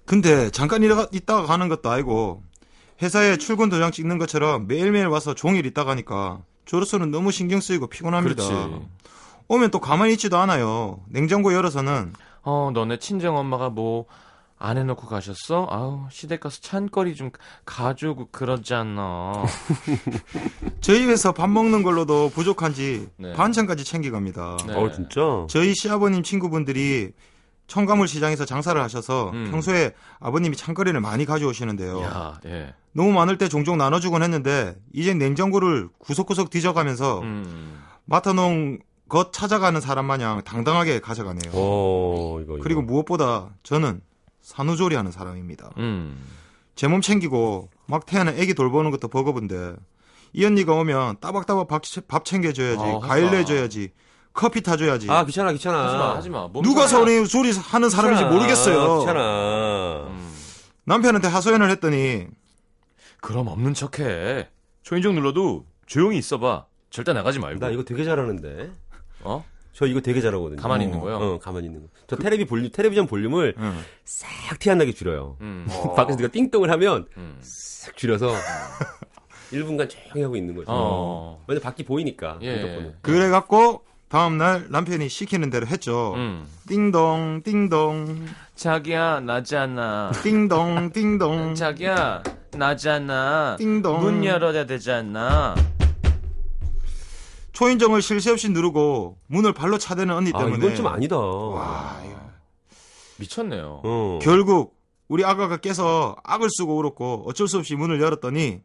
근데 0.06 0.50
잠깐 0.52 0.84
있다가 0.84 1.46
가는 1.46 1.68
것도 1.68 1.90
아니고 1.90 2.44
회사에 3.02 3.38
출근 3.38 3.70
도장 3.70 3.92
찍는 3.92 4.18
것처럼 4.18 4.68
매일매일 4.68 5.08
와서 5.08 5.34
종일 5.34 5.66
있다 5.66 5.84
가니까 5.84 6.42
저로서는 6.66 7.12
너무 7.12 7.32
신경 7.32 7.60
쓰이고 7.60 7.88
피곤합니다. 7.88 8.44
그렇지. 8.44 8.86
오면 9.50 9.72
또 9.72 9.80
가만히 9.80 10.14
있지도 10.14 10.38
않아요. 10.38 11.02
냉장고 11.08 11.54
열어서는 11.54 12.14
어, 12.44 12.72
너네 12.74 12.98
친정 13.00 13.36
엄마가 13.36 13.70
뭐 13.70 14.06
안 14.62 14.78
해놓고 14.78 15.08
가셨어? 15.08 15.68
아우 15.70 16.06
시댁 16.12 16.42
가서 16.42 16.60
찬거리 16.60 17.16
좀 17.16 17.32
가져오고 17.66 18.28
그러잖아. 18.32 19.46
저희 20.82 21.06
회사 21.06 21.32
밥 21.32 21.50
먹는 21.50 21.82
걸로도 21.82 22.30
부족한지 22.30 23.08
네. 23.16 23.34
반찬까지 23.34 23.86
챙겨갑니다. 23.86 24.58
네. 24.68 24.74
어 24.76 24.92
진짜. 24.92 25.22
저희 25.50 25.74
시아버님 25.74 26.24
친구분들이 26.24 27.14
청가물 27.68 28.10
시장에서 28.10 28.44
장사를 28.44 28.80
하셔서 28.82 29.30
음. 29.32 29.48
평소에 29.50 29.94
아버님이 30.20 30.58
찬거리를 30.58 31.00
많이 31.00 31.26
가져오시는데요. 31.26 32.02
야, 32.02 32.40
예. 32.46 32.74
너무 32.92 33.14
많을 33.14 33.38
때 33.38 33.48
종종 33.48 33.78
나눠주곤 33.78 34.24
했는데 34.24 34.76
이제 34.92 35.14
냉장고를 35.14 35.88
구석구석 36.00 36.50
뒤져가면서 36.50 37.22
음. 37.22 37.80
맡아놓은 38.06 38.80
것 39.08 39.32
찾아가는 39.32 39.80
사람 39.80 40.06
마냥 40.06 40.42
당당하게 40.44 41.00
가져가네요. 41.00 41.52
어 41.54 42.40
이거. 42.42 42.56
이거. 42.56 42.64
그리고 42.64 42.82
무엇보다 42.82 43.52
저는 43.64 44.02
산후조리하는 44.42 45.12
사람입니다. 45.12 45.72
음. 45.78 46.22
제몸 46.76 47.02
챙기고 47.02 47.70
막 47.88 48.06
태어난 48.06 48.36
애기 48.38 48.54
돌보는 48.54 48.92
것도 48.92 49.08
버거운데 49.10 49.76
이 50.34 50.46
언니가 50.46 50.74
오면 50.74 51.18
따박따박 51.20 51.68
밥, 51.68 51.82
밥 52.08 52.26
챙겨줘야지 52.26 52.82
어, 52.84 53.00
과일 53.00 53.26
하다. 53.28 53.38
내줘야지 53.38 53.92
커피 54.34 54.62
타줘야지 54.62 55.10
아 55.10 55.26
귀찮아 55.26 55.52
귀찮아. 55.52 55.86
하지마, 55.88 56.16
하지마. 56.18 56.48
몸 56.50 56.64
누가 56.64 56.88
상해. 56.88 57.06
산후조리 57.16 57.52
하는 57.58 57.90
사람인지 57.90 58.24
귀찮아, 58.24 58.36
모르겠어요. 58.36 59.00
귀찮아. 59.00 60.08
음. 60.08 60.34
남편한테 60.86 61.28
하소연을 61.28 61.70
했더니 61.72 62.28
그럼 63.22 63.48
없는 63.48 63.74
척해. 63.74 64.50
초인종 64.84 65.16
눌러도 65.16 65.66
조용히 65.86 66.18
있어봐. 66.18 66.66
절대 66.90 67.12
나가지 67.14 67.40
말고. 67.40 67.60
나 67.60 67.70
이거 67.70 67.84
되게 67.84 68.04
잘하는데. 68.06 68.72
어? 69.22 69.44
저 69.80 69.86
이거 69.88 70.02
되게 70.02 70.20
잘하거든요. 70.20 70.62
가만히 70.62 70.84
어, 70.84 70.88
있는 70.88 71.00
거요? 71.00 71.16
어, 71.16 71.40
가만히 71.40 71.68
있는 71.68 71.82
거. 71.84 71.88
저 72.06 72.18
텔레비 72.18 72.44
볼륨, 72.44 72.70
텔레비전 72.70 73.08
볼륨을 73.08 73.56
응. 73.58 73.78
싹티 74.04 74.70
안 74.70 74.78
나게 74.78 74.92
줄여요. 74.92 75.38
음. 75.40 75.66
밖에서 75.96 76.18
누가 76.18 76.28
띵동을 76.30 76.70
하면 76.70 77.06
음. 77.16 77.38
싹 77.40 77.96
줄여서 77.96 78.30
1분간 79.54 79.90
조용히 79.90 80.24
하고 80.24 80.36
있는 80.36 80.54
거죠. 80.54 80.66
어. 80.70 81.46
왜냐 81.48 81.62
밖이 81.62 81.84
보이니까. 81.86 82.40
예. 82.42 82.56
무조건. 82.58 82.96
그래갖고 83.02 83.86
다음날 84.10 84.66
남편이 84.68 85.08
시키는 85.08 85.50
대로 85.50 85.66
했죠. 85.66 86.14
음. 86.18 86.46
띵동 86.68 87.44
띵동 87.46 88.26
자기야, 88.56 89.22
나잖아. 89.22 90.12
띵동 90.22 90.92
띵동 90.92 91.56
자기야, 91.56 92.22
나잖아. 92.52 93.56
띵동 93.58 94.02
문 94.02 94.26
열어야 94.26 94.66
되잖아. 94.66 95.56
초인종을 97.60 98.02
쉴새 98.02 98.32
없이 98.32 98.48
누르고 98.50 99.18
문을 99.28 99.52
발로 99.52 99.78
차대는 99.78 100.16
언니 100.16 100.32
아, 100.34 100.38
때문에 100.40 100.56
이건 100.56 100.76
좀 100.76 100.88
아니다. 100.88 101.18
와. 101.18 102.00
미쳤네요. 103.18 103.82
어. 103.84 104.20
결국 104.22 104.80
우리 105.10 105.26
아가가 105.26 105.58
깨서 105.58 106.16
악을 106.24 106.48
쓰고 106.50 106.78
울었고 106.78 107.26
어쩔 107.28 107.50
수 107.50 107.58
없이 107.58 107.76
문을 107.76 108.00
열었더니 108.00 108.62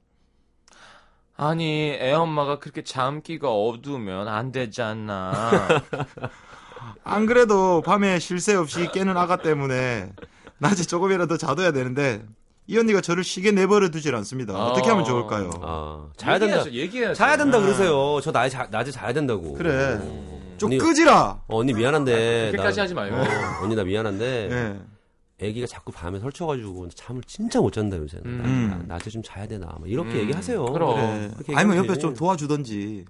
아니, 1.36 1.90
애 1.90 2.12
엄마가 2.12 2.60
그렇게 2.60 2.84
잠기가 2.84 3.50
어두우면 3.50 4.28
안 4.28 4.52
되잖아. 4.52 5.66
안 7.02 7.26
그래도 7.26 7.80
밤에 7.80 8.20
쉴 8.20 8.38
새 8.38 8.54
없이 8.54 8.88
깨는 8.92 9.16
아가 9.16 9.38
때문에 9.38 10.12
낮에 10.58 10.84
조금이라도 10.84 11.36
자둬야 11.36 11.72
되는데 11.72 12.24
이 12.66 12.78
언니가 12.78 13.00
저를 13.00 13.24
쉬게 13.24 13.50
내버려 13.52 13.90
두질 13.90 14.14
않습니다. 14.16 14.54
어. 14.54 14.70
어떻게 14.70 14.88
하면 14.88 15.04
좋을까요? 15.04 15.50
아, 15.62 16.08
자야 16.16 16.38
된다. 16.38 16.56
얘기해야죠, 16.58 16.72
얘기해야죠. 16.72 17.14
자야 17.14 17.36
된다 17.36 17.58
아. 17.58 17.60
그러세요. 17.60 18.20
저 18.22 18.30
낮에, 18.30 18.48
자, 18.48 18.66
낮에 18.70 18.90
자야 18.90 19.12
된다고. 19.12 19.52
그래. 19.52 19.98
어. 20.00 20.34
좀 20.56 20.68
언니, 20.70 20.78
끄지라. 20.78 21.42
어, 21.46 21.58
언니 21.58 21.74
미안한데. 21.74 22.52
그렇게까지 22.52 22.76
나- 22.78 22.82
하지 22.84 22.94
말고. 22.94 23.16
어, 23.16 23.24
언니 23.62 23.74
나 23.74 23.84
미안한데. 23.84 24.48
예. 24.50 24.80
애기가 25.46 25.66
자꾸 25.66 25.90
밤에 25.92 26.20
설쳐가지고 26.20 26.88
잠을 26.94 27.20
진짜 27.26 27.60
못 27.60 27.72
잔다 27.72 27.98
요새는. 27.98 28.24
음. 28.24 28.68
나, 28.70 28.76
나, 28.76 28.84
낮에 28.94 29.10
좀 29.10 29.20
자야 29.22 29.46
되나. 29.46 29.66
막 29.66 29.82
이렇게 29.84 30.12
음, 30.12 30.16
얘기하세요. 30.20 30.64
그럼. 30.66 31.34
그래. 31.44 31.54
아니면 31.56 31.78
옆에서 31.78 31.98
좀. 31.98 32.14
도와주던지. 32.14 33.04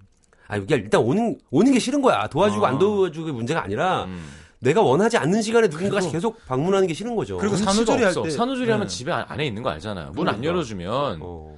아, 0.49 0.57
이게 0.57 0.75
일단 0.77 1.01
오는 1.03 1.39
오는 1.51 1.71
게 1.73 1.79
싫은 1.79 2.03
거야. 2.03 2.27
도와주고 2.27 2.65
어. 2.65 2.67
안 2.67 2.79
도와주고 2.79 3.33
문제가 3.33 3.63
아니라 3.63 4.05
음. 4.05 4.27
내가 4.65 4.81
원하지 4.83 5.17
않는 5.19 5.43
시간에 5.43 5.69
누군가가 5.69 6.11
계속 6.11 6.45
방문하는 6.47 6.89
게 6.89 6.95
싫은 6.95 7.15
거죠. 7.15 7.37
그리고 7.39 7.55
눈치가 7.55 7.73
산후조리 7.73 8.03
할. 8.05 8.15
때- 8.15 8.31
산후조리 8.31 8.71
하면 8.71 8.87
네. 8.89 8.95
집에 8.95 9.13
안- 9.13 9.25
안에 9.29 9.47
있는 9.47 9.63
거 9.63 9.71
알잖아요. 9.71 10.07
문안 10.13 10.37
그러니까. 10.41 10.45
열어주면 10.45 11.19
어. 11.23 11.57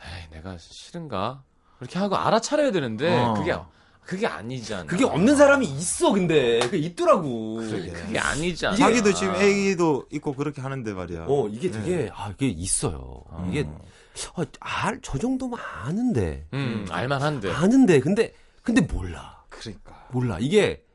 에이, 0.00 0.26
내가 0.32 0.56
싫은가? 0.58 1.42
이렇게 1.80 1.98
하고 1.98 2.16
알아차려야 2.16 2.72
되는데 2.72 3.14
어. 3.18 3.34
그게 3.34 3.54
그게 4.02 4.26
아니잖아. 4.26 4.84
그게 4.84 5.04
없는 5.04 5.34
사람이 5.36 5.66
있어 5.66 6.12
근데 6.12 6.60
그게 6.60 6.78
있더라고. 6.78 7.56
그게 7.56 8.18
아니잖아. 8.18 8.76
자기도 8.76 9.12
지금 9.12 9.34
애기도 9.34 10.06
있고 10.12 10.32
그렇게 10.32 10.60
하는데 10.60 10.92
말이야. 10.94 11.24
어 11.28 11.48
이게 11.48 11.70
되게 11.72 12.08
아 12.14 12.30
이게 12.30 12.46
있어요. 12.46 13.22
이게 13.50 13.66
어, 14.36 14.42
알, 14.60 14.98
저 15.02 15.18
정도면 15.18 15.58
아는데 15.82 16.46
음, 16.54 16.86
알만한데. 16.88 17.50
아는데 17.52 17.98
근데 18.00 18.32
근데 18.62 18.80
몰라 18.80 19.42
그러니까. 19.48 20.06
몰라 20.12 20.38
이게 20.40 20.82
음. 20.82 20.85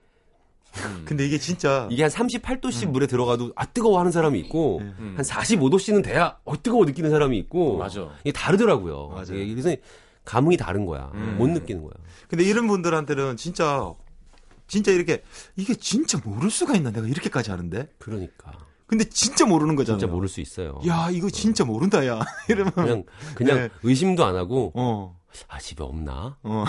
근데 1.06 1.26
이게 1.26 1.38
진짜 1.38 1.88
이게 1.92 2.04
한 2.04 2.12
38도씨 2.12 2.88
물에 2.88 3.08
들어가도 3.08 3.52
아 3.56 3.66
뜨거워 3.66 4.00
하는 4.00 4.12
사람이 4.12 4.40
있고 4.40 4.80
음. 4.80 5.14
한 5.18 5.26
45도씨는 5.26 6.04
돼야 6.04 6.38
어 6.46 6.62
뜨거워 6.62 6.86
느끼는 6.86 7.10
사람이 7.10 7.38
있고 7.40 7.78
맞아. 7.78 8.10
이게 8.24 8.32
다르더라고요. 8.32 9.10
맞아요. 9.10 9.36
이게 9.36 9.54
그래서 9.54 9.76
감흥이 10.26 10.58
다른 10.58 10.86
거야. 10.86 11.12
음. 11.14 11.36
못 11.38 11.48
느끼는 11.50 11.82
거야. 11.84 11.94
근데 12.30 12.44
이런 12.44 12.68
분들한테는 12.68 13.38
진짜 13.38 13.94
진짜 14.68 14.92
이렇게 14.92 15.24
이게 15.58 15.74
진짜 15.76 16.20
모를 16.24 16.50
수가 16.50 16.76
있나 16.76 16.92
내가 16.92 17.06
이렇게까지 17.08 17.52
하는데 17.52 17.90
그러니까 18.00 18.54
근데 18.88 19.04
진짜 19.06 19.46
모르는 19.46 19.76
거잖아. 19.76 19.98
진짜 19.98 20.12
모를 20.12 20.28
수 20.30 20.42
있어요. 20.42 20.80
야 20.88 21.10
이거 21.12 21.30
진짜 21.30 21.66
모른다 21.66 22.06
야 22.08 22.22
이러면 22.48 22.74
그냥 22.74 23.04
그냥 23.36 23.58
네. 23.58 23.70
의심도 23.84 24.24
안 24.26 24.36
하고 24.36 24.72
어. 24.76 25.18
아 25.48 25.60
집에 25.60 25.84
없나? 25.84 26.38
어. 26.44 26.66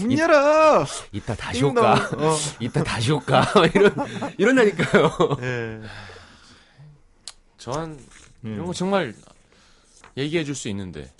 문 0.00 0.18
열어. 0.18 0.84
이따 1.12 1.34
다시 1.34 1.64
올까? 1.64 1.94
어. 1.94 2.36
이따 2.60 2.82
다시 2.82 3.12
올까? 3.12 3.44
이런 3.74 3.94
이런다니까요. 4.38 5.10
예. 5.42 5.80
전 7.58 7.92
음. 8.44 8.52
이런 8.54 8.66
거 8.66 8.72
정말 8.72 9.14
얘기해 10.16 10.44
줄 10.44 10.54
수 10.54 10.68
있는데. 10.68 11.12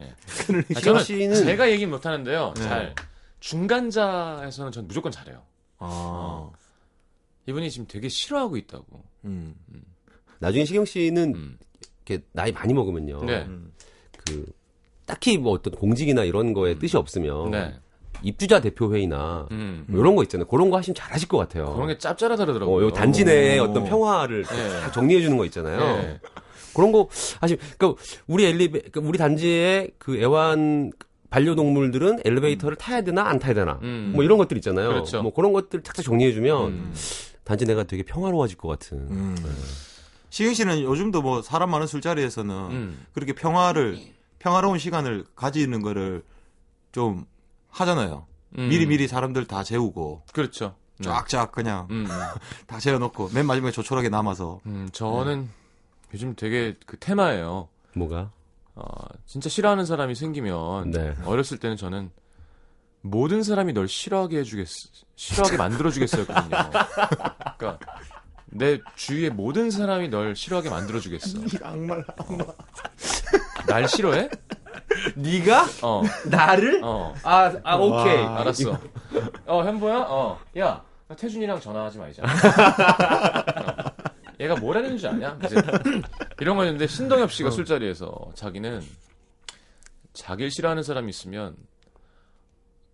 예. 0.00 0.14
그러니까. 0.46 0.74
아, 0.78 0.80
저는 0.80 1.00
씨는- 1.02 1.44
제가 1.44 1.70
얘기 1.70 1.86
못 1.86 2.04
하는데요. 2.04 2.54
네. 2.56 2.62
잘 2.62 2.94
중간자에서는 3.40 4.72
전 4.72 4.86
무조건 4.88 5.12
잘해요. 5.12 5.42
아. 5.78 6.50
이분이 7.46 7.70
지금 7.70 7.86
되게 7.86 8.08
싫어하고 8.08 8.56
있다고. 8.56 9.04
음. 9.26 9.54
나중에 10.38 10.64
시경 10.64 10.84
씨는 10.84 11.34
음. 11.34 11.58
이렇게 12.06 12.24
나이 12.32 12.52
많이 12.52 12.72
먹으면요. 12.74 13.24
네. 13.24 13.46
그 14.26 14.46
딱히 15.06 15.38
뭐 15.38 15.52
어떤 15.52 15.74
공직이나 15.74 16.24
이런 16.24 16.52
거에 16.52 16.78
뜻이 16.78 16.96
없으면 16.96 17.50
네. 17.50 17.74
입주자 18.22 18.60
대표 18.60 18.94
회의나 18.94 19.46
음. 19.50 19.84
뭐 19.86 20.00
이런 20.00 20.16
거 20.16 20.22
있잖아요. 20.22 20.46
그런 20.46 20.70
거 20.70 20.78
하시면 20.78 20.94
잘하실 20.94 21.28
것 21.28 21.38
같아요. 21.38 21.72
그런 21.74 21.88
게 21.88 21.98
짭짤하더라고요. 21.98 22.68
어, 22.68 22.82
요 22.82 22.90
단지 22.90 23.24
내에 23.24 23.58
오. 23.58 23.64
어떤 23.64 23.84
평화를 23.84 24.44
네. 24.44 24.80
딱 24.80 24.92
정리해 24.92 25.20
주는 25.20 25.36
거 25.36 25.44
있잖아요. 25.44 25.78
네. 25.78 26.20
그런 26.74 26.90
거 26.90 27.08
하시 27.40 27.56
그러니까 27.78 28.02
우리 28.26 28.44
엘리베 28.46 28.80
그러니까 28.80 29.00
우리 29.08 29.18
단지의 29.18 29.92
그 29.98 30.16
애완 30.16 30.92
반려동물들은 31.30 32.20
엘리베이터를 32.24 32.76
타야 32.76 33.02
되나 33.02 33.24
안 33.24 33.38
타야 33.38 33.54
되나 33.54 33.78
음. 33.82 34.12
뭐 34.14 34.24
이런 34.24 34.38
것들 34.38 34.56
있잖아요. 34.58 34.88
그렇죠. 34.88 35.22
뭐 35.22 35.32
그런 35.32 35.52
것들 35.52 35.82
착착 35.82 36.04
정리해 36.04 36.32
주면 36.32 36.68
음. 36.68 36.94
단지 37.44 37.66
내가 37.66 37.84
되게 37.84 38.02
평화로워질 38.02 38.56
것 38.56 38.68
같은. 38.68 38.98
음. 39.10 39.36
시경 40.30 40.54
씨는 40.54 40.82
요즘도 40.82 41.22
뭐 41.22 41.42
사람 41.42 41.70
많은 41.70 41.86
술자리에서는 41.86 42.54
음. 42.70 43.06
그렇게 43.12 43.32
평화를 43.32 43.98
평화로운 44.44 44.78
시간을 44.78 45.24
가지는 45.34 45.80
거를 45.80 46.22
좀 46.92 47.24
하잖아요. 47.70 48.26
음. 48.58 48.68
미리 48.68 48.84
미리 48.84 49.08
사람들 49.08 49.46
다 49.46 49.64
재우고 49.64 50.22
그렇죠. 50.34 50.76
네. 50.98 51.08
쫙쫙 51.08 51.50
그냥 51.50 51.88
음. 51.90 52.06
다 52.68 52.78
재워놓고 52.78 53.30
맨 53.32 53.46
마지막에 53.46 53.72
조촐하게 53.72 54.10
남아서 54.10 54.60
음, 54.66 54.90
저는 54.92 55.48
요즘 56.12 56.36
되게 56.36 56.76
그 56.84 56.98
테마예요. 56.98 57.68
뭐가? 57.96 58.30
어, 58.74 58.84
진짜 59.24 59.48
싫어하는 59.48 59.86
사람이 59.86 60.14
생기면 60.14 60.90
네. 60.90 61.16
어렸을 61.24 61.58
때는 61.58 61.78
저는 61.78 62.10
모든 63.00 63.42
사람이 63.42 63.72
널 63.72 63.88
싫어하게 63.88 64.40
해주겠 64.40 64.68
싫어하게 65.16 65.56
만들어주겠어요거든요. 65.56 66.50
그러니까 67.56 67.78
내 68.54 68.80
주위의 68.94 69.30
모든 69.30 69.70
사람이 69.70 70.08
널 70.08 70.36
싫어하게 70.36 70.70
만들어주겠어. 70.70 71.40
악말 71.62 72.04
악말 72.16 72.46
날 73.66 73.88
싫어해? 73.88 74.30
네가 75.16 75.66
어, 75.82 76.02
나를? 76.30 76.80
어, 76.84 77.14
아, 77.24 77.52
아 77.64 77.76
오케이. 77.76 78.22
와. 78.22 78.40
알았어. 78.40 78.78
어, 79.46 79.64
현보야? 79.64 80.06
어, 80.08 80.38
야, 80.58 80.84
나 81.08 81.16
태준이랑 81.16 81.60
전화하지 81.60 81.98
말자. 81.98 82.22
어. 82.22 82.26
얘가 84.40 84.54
뭘 84.56 84.76
했는 84.76 84.96
줄 84.98 85.08
아냐? 85.08 85.38
이제 85.44 85.56
이런 86.40 86.56
거였는데 86.56 86.86
신동엽 86.86 87.32
씨가 87.32 87.50
술자리에서 87.50 88.32
자기는 88.34 88.82
자기를 90.12 90.50
싫어하는 90.50 90.82
사람이 90.82 91.08
있으면 91.10 91.56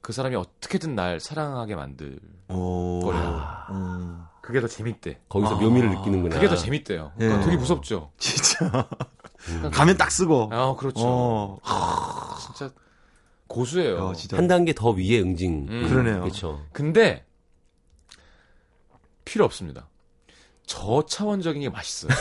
그 0.01 0.13
사람이 0.13 0.37
어떻게든 0.37 0.95
날 0.95 1.21
사랑하게 1.21 1.75
만들 1.75 2.19
오. 2.49 3.01
거래요. 3.01 3.43
음. 3.71 4.25
그게 4.51 4.61
더 4.61 4.67
재밌대. 4.67 5.21
거기서 5.29 5.57
아. 5.57 5.61
묘미를 5.61 5.91
느끼는구나. 5.91 6.35
그게 6.35 6.49
더 6.49 6.57
재밌대요. 6.57 7.13
예. 7.21 7.25
그러니까 7.25 7.45
되게 7.47 7.57
무섭죠. 7.57 8.11
진짜. 8.19 8.89
가면 9.73 9.97
딱 9.97 10.11
쓰고. 10.11 10.51
아, 10.53 10.75
그렇죠. 10.77 11.01
어. 11.05 11.59
진짜 12.41 12.73
고수예요. 13.47 14.11
야, 14.11 14.13
진짜. 14.15 14.37
한 14.37 14.49
단계 14.49 14.73
더 14.73 14.91
위에 14.91 15.21
응징. 15.21 15.67
음. 15.71 15.89
그러네요. 15.89 16.21
그렇죠. 16.21 16.67
근데 16.73 17.25
필요 19.25 19.45
없습니다. 19.45 19.89
저 20.67 21.05
차원적인 21.07 21.63
게 21.63 21.69
맛있어요. 21.69 22.11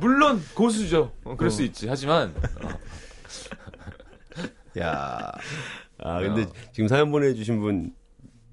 물론 0.00 0.42
고수죠. 0.54 1.12
어, 1.24 1.36
그럴 1.36 1.50
수 1.50 1.62
있지. 1.62 1.88
하지만 1.88 2.34
어, 2.62 2.68
야. 4.80 5.32
아, 6.00 6.20
근데 6.20 6.46
지금 6.72 6.88
사연 6.88 7.10
보내 7.10 7.34
주신 7.34 7.60
분, 7.60 7.94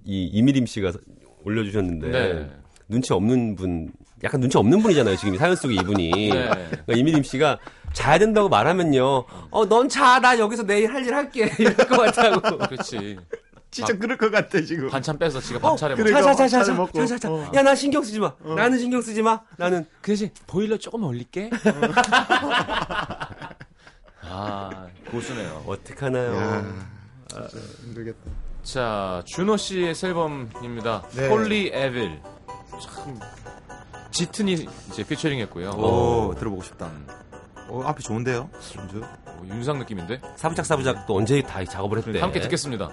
이 0.03 0.25
이미림 0.25 0.65
씨가 0.65 0.91
올려주셨는데, 1.45 2.09
네. 2.11 2.49
눈치 2.89 3.13
없는 3.13 3.55
분, 3.55 3.91
약간 4.23 4.39
눈치 4.41 4.57
없는 4.57 4.81
분이잖아요, 4.81 5.15
지금 5.15 5.35
이 5.35 5.37
사연 5.37 5.55
속의 5.55 5.77
이분이. 5.77 6.11
네. 6.29 6.45
그러니까 6.49 6.93
이미림 6.93 7.23
씨가 7.23 7.59
자야 7.93 8.17
된다고 8.19 8.49
말하면요, 8.49 9.25
어, 9.51 9.65
넌 9.67 9.87
자, 9.89 10.19
나 10.19 10.37
여기서 10.37 10.63
내일 10.63 10.91
할 10.93 11.05
일 11.05 11.13
할게. 11.13 11.51
이럴 11.59 11.75
것 11.75 11.87
같다고. 11.97 12.57
그렇지. 12.67 13.17
진짜 13.71 13.93
그럴 13.97 14.17
것 14.17 14.31
같아, 14.31 14.61
지금. 14.61 14.89
반찬 14.89 15.17
빼서 15.19 15.41
지가 15.41 15.59
밥 15.59 15.75
차려 15.77 15.95
그래. 15.97 16.11
먹어. 16.11 16.23
자, 16.23 16.33
자, 16.33 16.35
자, 16.35 16.47
자, 16.47 16.47
차를 16.47 16.65
자, 16.65 16.73
먹고. 16.73 16.99
자, 16.99 17.05
자, 17.05 17.17
자. 17.17 17.29
어. 17.29 17.51
야, 17.53 17.61
나 17.61 17.75
신경 17.75 18.01
쓰지 18.03 18.19
마. 18.21 18.31
나는 18.41 18.79
신경 18.79 19.01
쓰지 19.01 19.21
마. 19.21 19.41
나는. 19.57 19.85
그 20.01 20.11
대신 20.11 20.29
보일러 20.47 20.77
조금 20.77 21.03
올릴게. 21.03 21.49
아 24.27 24.87
고수네요. 25.11 25.63
어떡하나요? 25.67 26.35
야. 26.35 26.65
힘들겠다. 27.83 28.17
자 28.65 29.21
준호 29.25 29.57
씨의 29.57 29.93
새 29.93 30.07
앨범입니다. 30.07 31.03
네. 31.15 31.29
폴리 31.29 31.69
에빌. 31.71 32.19
참 32.81 33.19
짙은이 34.09 34.67
이제 34.89 35.03
피처링했고요. 35.03 35.69
오, 35.69 36.33
들어보고 36.35 36.63
싶다. 36.63 36.89
어, 37.69 37.83
앞이 37.85 38.01
좋은데요? 38.03 38.49
연주? 38.77 39.03
어, 39.03 39.41
윤상 39.45 39.77
느낌인데. 39.79 40.19
사부작 40.35 40.65
사부작 40.65 41.05
또 41.05 41.15
언제 41.15 41.41
다 41.43 41.63
작업을 41.63 41.99
했대. 41.99 42.19
함께 42.19 42.41
듣겠습니다. 42.41 42.89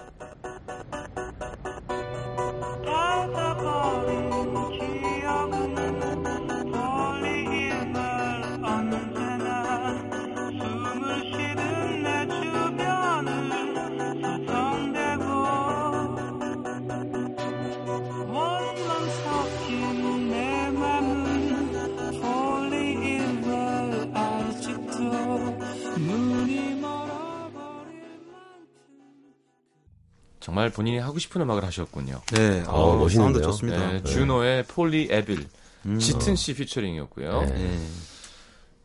본인이 30.82 30.98
하고 30.98 31.18
싶은 31.20 31.40
음악을 31.40 31.64
하셨군요. 31.64 32.20
네. 32.32 32.64
어, 32.66 32.96
멋있는데요? 32.96 33.14
사운드 33.14 33.42
좋습니다. 33.42 33.92
네, 33.92 34.02
준호의 34.02 34.64
폴리 34.64 35.08
에빌. 35.10 35.46
음. 35.86 35.98
짙은 35.98 36.34
씨 36.34 36.54
피처링이었고요. 36.54 37.42
네. 37.42 37.46
네. 37.54 37.86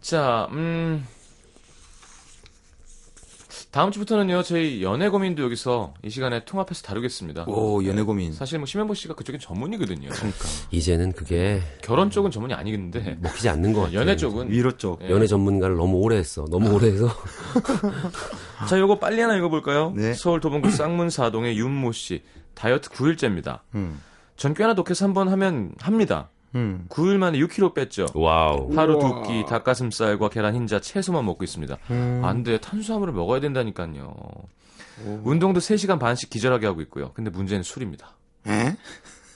자, 0.02 0.48
음. 0.52 1.08
다음 3.78 3.92
주부터는요, 3.92 4.42
저희 4.42 4.82
연애 4.82 5.08
고민도 5.08 5.44
여기서 5.44 5.94
이 6.04 6.10
시간에 6.10 6.44
통합해서 6.46 6.82
다루겠습니다. 6.82 7.46
오, 7.46 7.86
연애 7.86 8.02
고민. 8.02 8.34
사실 8.34 8.58
뭐 8.58 8.66
심현보 8.66 8.96
씨가 8.96 9.14
그쪽엔 9.14 9.40
전문이거든요. 9.40 10.10
이제는 10.72 11.12
그게 11.12 11.62
결혼 11.84 12.10
쪽은 12.10 12.32
전문이 12.32 12.56
아니겠는데 12.56 13.20
먹히지 13.22 13.50
않는 13.50 13.74
것 13.74 13.82
같아. 13.82 13.94
연애 13.94 14.16
쪽은 14.16 14.50
위로 14.50 14.72
쪽. 14.78 15.04
예. 15.04 15.12
연애 15.12 15.28
전문가를 15.28 15.76
너무 15.76 15.98
오래 15.98 16.16
했어. 16.16 16.46
너무 16.50 16.74
오래 16.74 16.88
해서. 16.88 17.08
자, 18.68 18.80
요거 18.80 18.98
빨리 18.98 19.22
하나 19.22 19.38
읽어볼까요? 19.38 19.94
네. 19.96 20.16
서울 20.16 20.40
도봉구 20.40 20.72
쌍문사동의 20.72 21.60
윤모 21.60 21.92
씨 21.92 22.24
다이어트 22.56 22.90
9일째입니다. 22.90 23.60
음. 23.76 24.02
전 24.38 24.56
꽤나 24.56 24.74
독해서 24.74 25.06
한번 25.06 25.30
하면 25.30 25.76
합니다. 25.80 26.32
음. 26.58 26.86
9일 26.90 27.18
만에 27.18 27.38
6kg 27.40 27.74
뺐죠. 27.74 28.08
wow. 28.16 28.76
하루 28.76 28.98
두 29.00 29.22
끼 29.24 29.46
닭가슴살과 29.46 30.30
계란 30.30 30.56
흰자 30.56 30.80
채소만 30.82 31.24
먹고 31.26 31.44
있습니다. 31.44 31.78
음. 31.92 32.22
안 32.24 32.44
돼. 32.44 32.58
탄수화물을 32.60 33.14
먹어야 33.14 33.40
된다니까요. 33.40 34.14
운동도 35.24 35.60
3시간 35.60 36.00
반씩 36.00 36.30
기절하게 36.30 36.66
하고 36.66 36.82
있고요. 36.82 37.12
근데 37.14 37.30
문제는 37.30 37.62
술입니다. 37.64 38.16
에? 38.48 38.76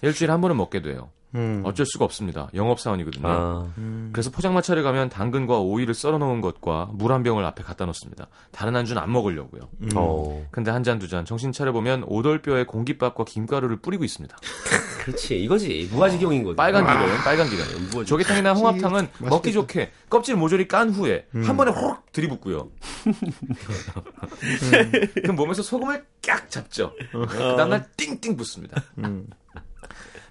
일주일에 0.02 0.32
한 0.32 0.42
번은 0.42 0.58
먹게 0.58 0.82
돼요. 0.82 1.10
음. 1.36 1.62
어쩔 1.65 1.86
수가 1.86 2.06
없습니다. 2.06 2.50
영업사원이거든요. 2.54 3.28
아, 3.28 3.67
그래서 4.12 4.30
포장마차를 4.32 4.84
가면 4.84 5.10
당근과 5.10 5.60
오이를 5.60 5.94
썰어 5.94 6.17
놓은 6.17 6.41
것과 6.41 6.89
물 6.94 7.12
한 7.12 7.24
병을 7.24 7.44
앞에 7.46 7.63
갖다 7.63 7.86
놓습니다. 7.86 8.28
다른 8.52 8.76
안주는 8.76 9.02
안 9.02 9.12
먹으려고요. 9.12 9.62
음. 9.82 9.89
어. 9.96 10.46
근데 10.52 10.72
한 10.72 10.84
잔 10.84 11.00
두 11.00 11.08
잔 11.08 11.26
정신 11.26 11.52
차려보면 11.52 12.04
오돌뼈에 12.08 12.65
공깃밥과 12.65 13.26
김가루를 13.26 13.78
뿌리고 13.78 14.04
있습니다. 14.04 14.36
그렇지. 15.06 15.39
이거지. 15.41 15.89
무아지경인 15.91 16.44
거지. 16.44 16.56
빨간 16.56 16.86
기름, 16.86 17.17
빨간 17.24 17.50
기름. 17.50 17.65
무아지- 17.89 18.06
조개탕이나 18.08 18.54
홍합탕은 18.54 19.08
먹기 19.20 19.52
좋게 19.52 19.91
껍질 20.10 20.36
모조리 20.36 20.67
깐 20.67 20.91
후에 20.91 21.26
한 21.34 21.58
번에 21.58 21.72
호록 21.72 22.12
들이붓고요. 22.12 22.70
그럼 25.22 25.36
몸에서 25.36 25.63
소금을 25.63 26.06
깍 26.22 26.50
잡죠. 26.52 26.94
그 27.12 27.56
다음날 27.58 27.88
띵띵 27.98 28.38
붓습니다. 28.38 28.84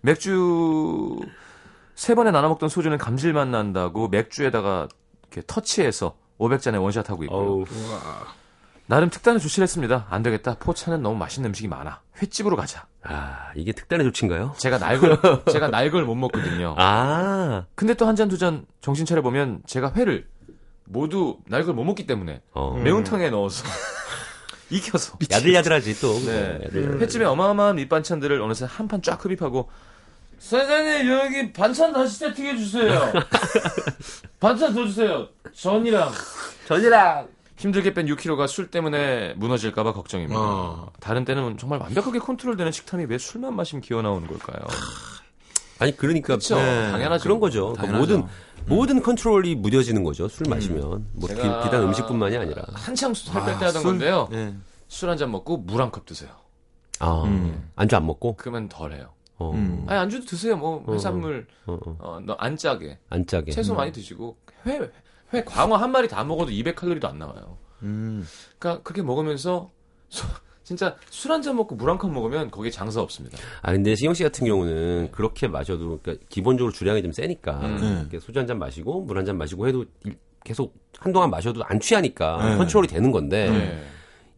음. 0.00 0.06
맥주 0.06 1.18
세 1.94 2.14
번에 2.14 2.30
나눠 2.30 2.48
먹던 2.50 2.68
소주는 2.68 2.96
감질맛 2.96 3.48
난다고 3.48 4.08
맥주에다가 4.08 4.88
이렇게 5.30 5.42
터치해서 5.46 6.16
500잔에 6.38 6.80
원샷 6.80 7.10
하고 7.10 7.24
있고요. 7.24 7.64
나름 8.86 9.08
특단의 9.10 9.38
조치를 9.40 9.62
했습니다. 9.64 10.06
안 10.10 10.22
되겠다. 10.22 10.56
포차는 10.58 11.02
너무 11.02 11.16
맛있는 11.16 11.50
음식이 11.50 11.68
많아. 11.68 12.00
횟집으로 12.20 12.56
가자. 12.56 12.86
아, 13.02 13.50
이게 13.54 13.72
특단의 13.72 14.04
조치인가요? 14.06 14.54
제가 14.56 14.78
날걸 14.78 15.18
제가 15.52 15.68
날걸 15.68 16.04
못 16.04 16.14
먹거든요. 16.16 16.74
아. 16.78 17.66
근데 17.74 17.94
또 17.94 18.06
한 18.06 18.16
잔 18.16 18.28
두잔 18.28 18.64
정신 18.80 19.06
차려 19.06 19.22
보면 19.22 19.60
제가 19.66 19.92
회를 19.94 20.26
모두 20.86 21.38
날걸 21.46 21.74
못 21.74 21.84
먹기 21.84 22.06
때문에 22.06 22.42
어. 22.52 22.76
매운탕에 22.82 23.30
넣어서 23.30 23.64
익혀서 24.70 25.18
야들야들하지 25.30 26.00
또. 26.00 26.14
네. 26.20 26.54
야들야들. 26.64 27.00
횟집에 27.00 27.24
어마어마한 27.26 27.76
밑반찬들을 27.76 28.40
어느새 28.42 28.66
한 28.68 28.88
판 28.88 29.02
쫙 29.02 29.24
흡입하고 29.24 29.70
사장님 30.40 31.06
여기 31.10 31.52
반찬 31.52 31.92
다시 31.92 32.16
세팅해 32.18 32.56
주세요. 32.56 33.12
반찬 34.40 34.72
더 34.74 34.86
주세요. 34.86 35.28
전이랑 35.54 36.10
전이랑. 36.66 37.28
힘들게 37.58 37.92
뺀 37.92 38.06
6kg가 38.06 38.48
술 38.48 38.70
때문에 38.70 39.34
무너질까봐 39.34 39.92
걱정입니다. 39.92 40.40
어. 40.40 40.90
다른 40.98 41.26
때는 41.26 41.58
정말 41.58 41.78
완벽하게 41.80 42.18
컨트롤되는 42.18 42.72
식탐이 42.72 43.04
왜 43.04 43.18
술만 43.18 43.54
마시면 43.54 43.82
기어 43.82 44.00
나오는 44.00 44.26
걸까요? 44.26 44.66
아니 45.78 45.94
그러니까 45.94 46.36
그쵸. 46.36 46.56
네. 46.56 46.90
당연하죠. 46.90 47.22
그런 47.22 47.38
거죠. 47.38 47.74
그러니까 47.74 47.82
당연하죠. 47.86 48.18
모든 48.18 48.28
모든 48.66 49.02
컨트롤이 49.02 49.56
무뎌지는 49.56 50.04
거죠. 50.04 50.26
술 50.28 50.46
마시면 50.48 51.06
뭐 51.12 51.28
비, 51.28 51.36
제가 51.36 51.64
비단 51.64 51.82
음식뿐만이 51.82 52.38
아니라. 52.38 52.62
한창 52.72 53.12
살뺄때 53.12 53.64
아, 53.66 53.68
하던 53.68 53.82
술? 53.82 53.90
건데요. 53.90 54.28
네. 54.30 54.54
술한 54.88 55.18
잔 55.18 55.30
먹고 55.30 55.58
물 55.58 55.82
한 55.82 55.90
컵 55.90 56.06
드세요. 56.06 56.30
아 56.98 57.24
음. 57.24 57.70
안주 57.76 57.94
안 57.94 58.06
먹고. 58.06 58.36
그러면 58.36 58.70
덜해요. 58.70 59.10
어. 59.40 59.50
음. 59.52 59.84
아니 59.88 59.98
안주도 59.98 60.24
드세요. 60.26 60.56
뭐 60.56 60.84
해산물 60.92 61.46
어, 61.66 61.78
어. 61.84 61.96
어, 61.98 62.20
너안 62.20 62.56
짜게 62.56 62.98
안 63.08 63.26
짜게. 63.26 63.50
채소 63.50 63.74
많이 63.74 63.90
드시고 63.90 64.36
회, 64.66 64.78
회 65.32 65.42
광어 65.44 65.76
한 65.76 65.90
마리 65.90 66.06
다 66.06 66.22
먹어도 66.22 66.52
200칼로리도 66.52 67.06
안 67.06 67.18
나와요. 67.18 67.56
음. 67.82 68.24
그러니까 68.58 68.82
그렇게 68.82 69.02
먹으면서 69.02 69.70
소- 70.10 70.28
진짜 70.62 70.94
술 71.10 71.32
한 71.32 71.42
잔 71.42 71.56
먹고 71.56 71.74
물 71.74 71.88
한 71.88 71.98
컵 71.98 72.12
먹으면 72.12 72.50
거기에 72.50 72.70
장사 72.70 73.00
없습니다. 73.00 73.38
아 73.62 73.72
근데 73.72 73.94
신영 73.96 74.14
씨 74.14 74.22
같은 74.22 74.46
경우는 74.46 75.08
그렇게 75.10 75.48
마셔도 75.48 75.98
그러니까 76.00 76.24
기본적으로 76.28 76.72
주량이 76.72 77.02
좀 77.02 77.10
세니까 77.12 77.60
음. 77.60 77.98
이렇게 78.02 78.20
소주 78.20 78.38
한 78.38 78.46
잔 78.46 78.58
마시고 78.58 79.00
물 79.02 79.16
한 79.16 79.24
잔 79.24 79.36
마시고 79.38 79.66
해도 79.66 79.84
일- 80.04 80.16
계속 80.44 80.74
한동안 80.98 81.30
마셔도 81.30 81.62
안 81.64 81.80
취하니까 81.80 82.50
네. 82.50 82.56
컨트롤이 82.56 82.86
되는 82.88 83.10
건데 83.10 83.50
네. 83.50 83.82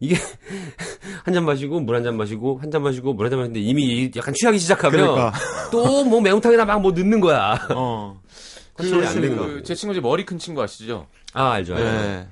이게 0.03 0.15
한 1.23 1.33
잔 1.33 1.45
마시고 1.45 1.79
물 1.79 1.95
한 1.95 2.03
잔 2.03 2.17
마시고 2.17 2.59
한 2.59 2.69
잔 2.71 2.83
마시고 2.83 3.13
물 3.13 3.25
한 3.25 3.31
잔 3.31 3.39
마시는데 3.39 3.61
이미 3.61 4.11
약간 4.15 4.33
취하기 4.33 4.59
시작하면 4.59 4.99
그러니까. 5.01 5.33
또뭐 5.71 6.19
매운탕이나 6.21 6.65
막뭐 6.65 6.91
넣는 6.91 7.19
거야. 7.21 7.67
어. 7.73 8.21
그, 8.75 9.35
거. 9.35 9.63
제 9.63 9.75
친구 9.75 9.93
중에 9.93 10.01
머리 10.01 10.25
큰 10.25 10.37
친구 10.37 10.61
아시죠? 10.61 11.07
아 11.33 11.51
알죠. 11.51 11.75
알죠. 11.75 11.85
네. 11.85 12.27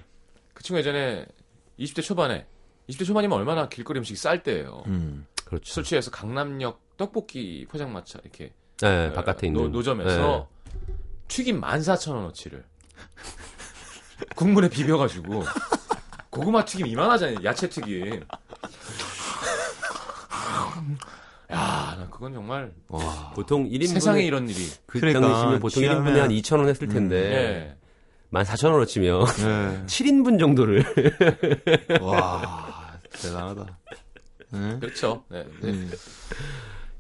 그 0.54 0.64
친구 0.64 0.80
예전에 0.80 1.26
20대 1.80 2.02
초반에 2.04 2.46
20대 2.90 3.06
초반이면 3.06 3.38
얼마나 3.38 3.70
길거리 3.70 4.00
음식이 4.00 4.18
쌀 4.18 4.44
때예요. 4.44 4.84
음. 4.88 5.26
그렇죠. 5.46 5.72
술 5.74 5.84
취해서 5.84 6.12
강남역 6.12 6.98
떡볶이 6.98 7.66
포장마차 7.70 8.20
이렇게 8.24 8.54
네, 8.82 9.08
예, 9.10 9.14
바깥에 9.14 9.48
있는. 9.48 9.62
노, 9.62 9.68
노점에서 9.70 10.48
튀김 11.28 11.62
14,000원어치를 11.62 12.64
국물에 14.36 14.70
비벼가지고 14.70 15.44
고구마 16.32 16.66
튀김 16.66 16.88
이만하잖아요. 16.88 17.38
야채 17.44 17.70
튀김. 17.70 18.22
야, 21.52 21.96
나 22.00 22.08
그건 22.10 22.34
정말 22.34 22.72
네. 22.90 22.98
보통 23.36 23.68
1인분 23.70 23.88
세상에 23.90 24.24
이런 24.24 24.48
일이. 24.50 24.66
그 24.86 25.00
그러니까 25.00 25.20
당시면 25.28 25.60
보통 25.60 25.84
취하면- 25.84 26.06
1인분에 26.14 26.20
한 26.20 26.30
2,000원 26.30 26.68
했을 26.70 26.88
음. 26.88 26.94
텐데 26.94 27.18
예. 27.18 27.78
14,000원어 28.32 28.88
치면 28.88 29.22
예. 29.84 29.86
7인분 29.86 30.40
정도를 30.40 30.86
와, 32.02 32.98
대단하다. 33.12 33.78
예? 34.54 34.78
그렇죠. 34.80 35.24
네. 35.30 35.44
네. 35.62 35.70
음. 35.70 35.92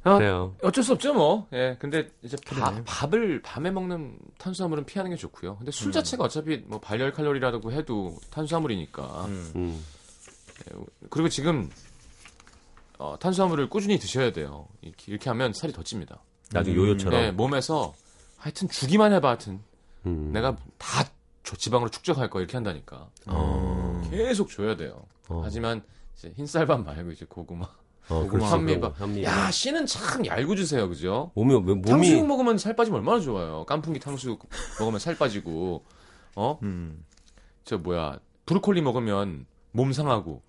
아, 0.03 0.17
그래요. 0.17 0.55
어쩔 0.63 0.83
수 0.83 0.93
없죠, 0.93 1.13
뭐. 1.13 1.47
예. 1.53 1.77
근데 1.79 2.09
이제 2.23 2.35
밥, 2.47 2.73
밥을 2.85 3.41
밤에 3.43 3.69
먹는 3.69 4.17
탄수화물은 4.39 4.85
피하는 4.85 5.11
게 5.11 5.17
좋고요. 5.17 5.57
근데 5.57 5.71
술 5.71 5.91
자체가 5.91 6.23
어차피 6.23 6.57
뭐 6.65 6.79
발열 6.79 7.11
칼로리라고 7.11 7.71
해도 7.71 8.15
탄수화물이니까. 8.31 9.25
음. 9.25 9.83
그리고 11.09 11.29
지금 11.29 11.69
어, 12.97 13.17
탄수화물을 13.19 13.69
꾸준히 13.69 13.99
드셔야 13.99 14.31
돼요. 14.31 14.67
이렇게, 14.81 15.11
이렇게 15.11 15.29
하면 15.29 15.53
살이 15.53 15.73
더 15.73 15.83
찝니다. 15.83 16.19
나중에 16.51 16.75
요요처럼. 16.75 17.19
네, 17.19 17.31
몸에서 17.31 17.93
하여튼 18.37 18.69
주기만 18.69 19.13
해봐 19.13 19.27
하여튼 19.27 19.61
음. 20.05 20.31
내가 20.33 20.57
다저 20.77 21.55
지방으로 21.57 21.89
축적할 21.89 22.29
거 22.29 22.39
이렇게 22.39 22.57
한다니까. 22.57 23.09
어. 23.27 24.01
계속 24.09 24.49
줘야 24.49 24.75
돼요. 24.75 25.05
어. 25.29 25.41
하지만 25.43 25.83
이제 26.15 26.31
흰쌀밥 26.35 26.83
말고 26.83 27.11
이제 27.11 27.25
고구마. 27.25 27.67
어, 28.09 28.21
고구마, 28.23 28.29
그렇지, 28.39 28.51
현미밥. 28.53 28.99
현미. 28.99 29.23
야, 29.23 29.49
씨는 29.51 29.85
참 29.85 30.25
얇고 30.25 30.55
주세요, 30.55 30.87
그죠? 30.89 31.31
몸이 31.35 31.53
몸이 31.59 31.81
탕수육 31.83 32.27
먹으면 32.27 32.57
살 32.57 32.75
빠지면 32.75 32.99
얼마나 32.99 33.19
좋아요. 33.21 33.65
깐풍기 33.65 33.99
탕수육 33.99 34.39
먹으면 34.79 34.99
살 34.99 35.15
빠지고, 35.17 35.83
어? 36.35 36.59
음. 36.63 37.03
저 37.63 37.77
뭐야, 37.77 38.19
브로콜리 38.45 38.81
먹으면 38.81 39.45
몸 39.71 39.93
상하고. 39.93 40.41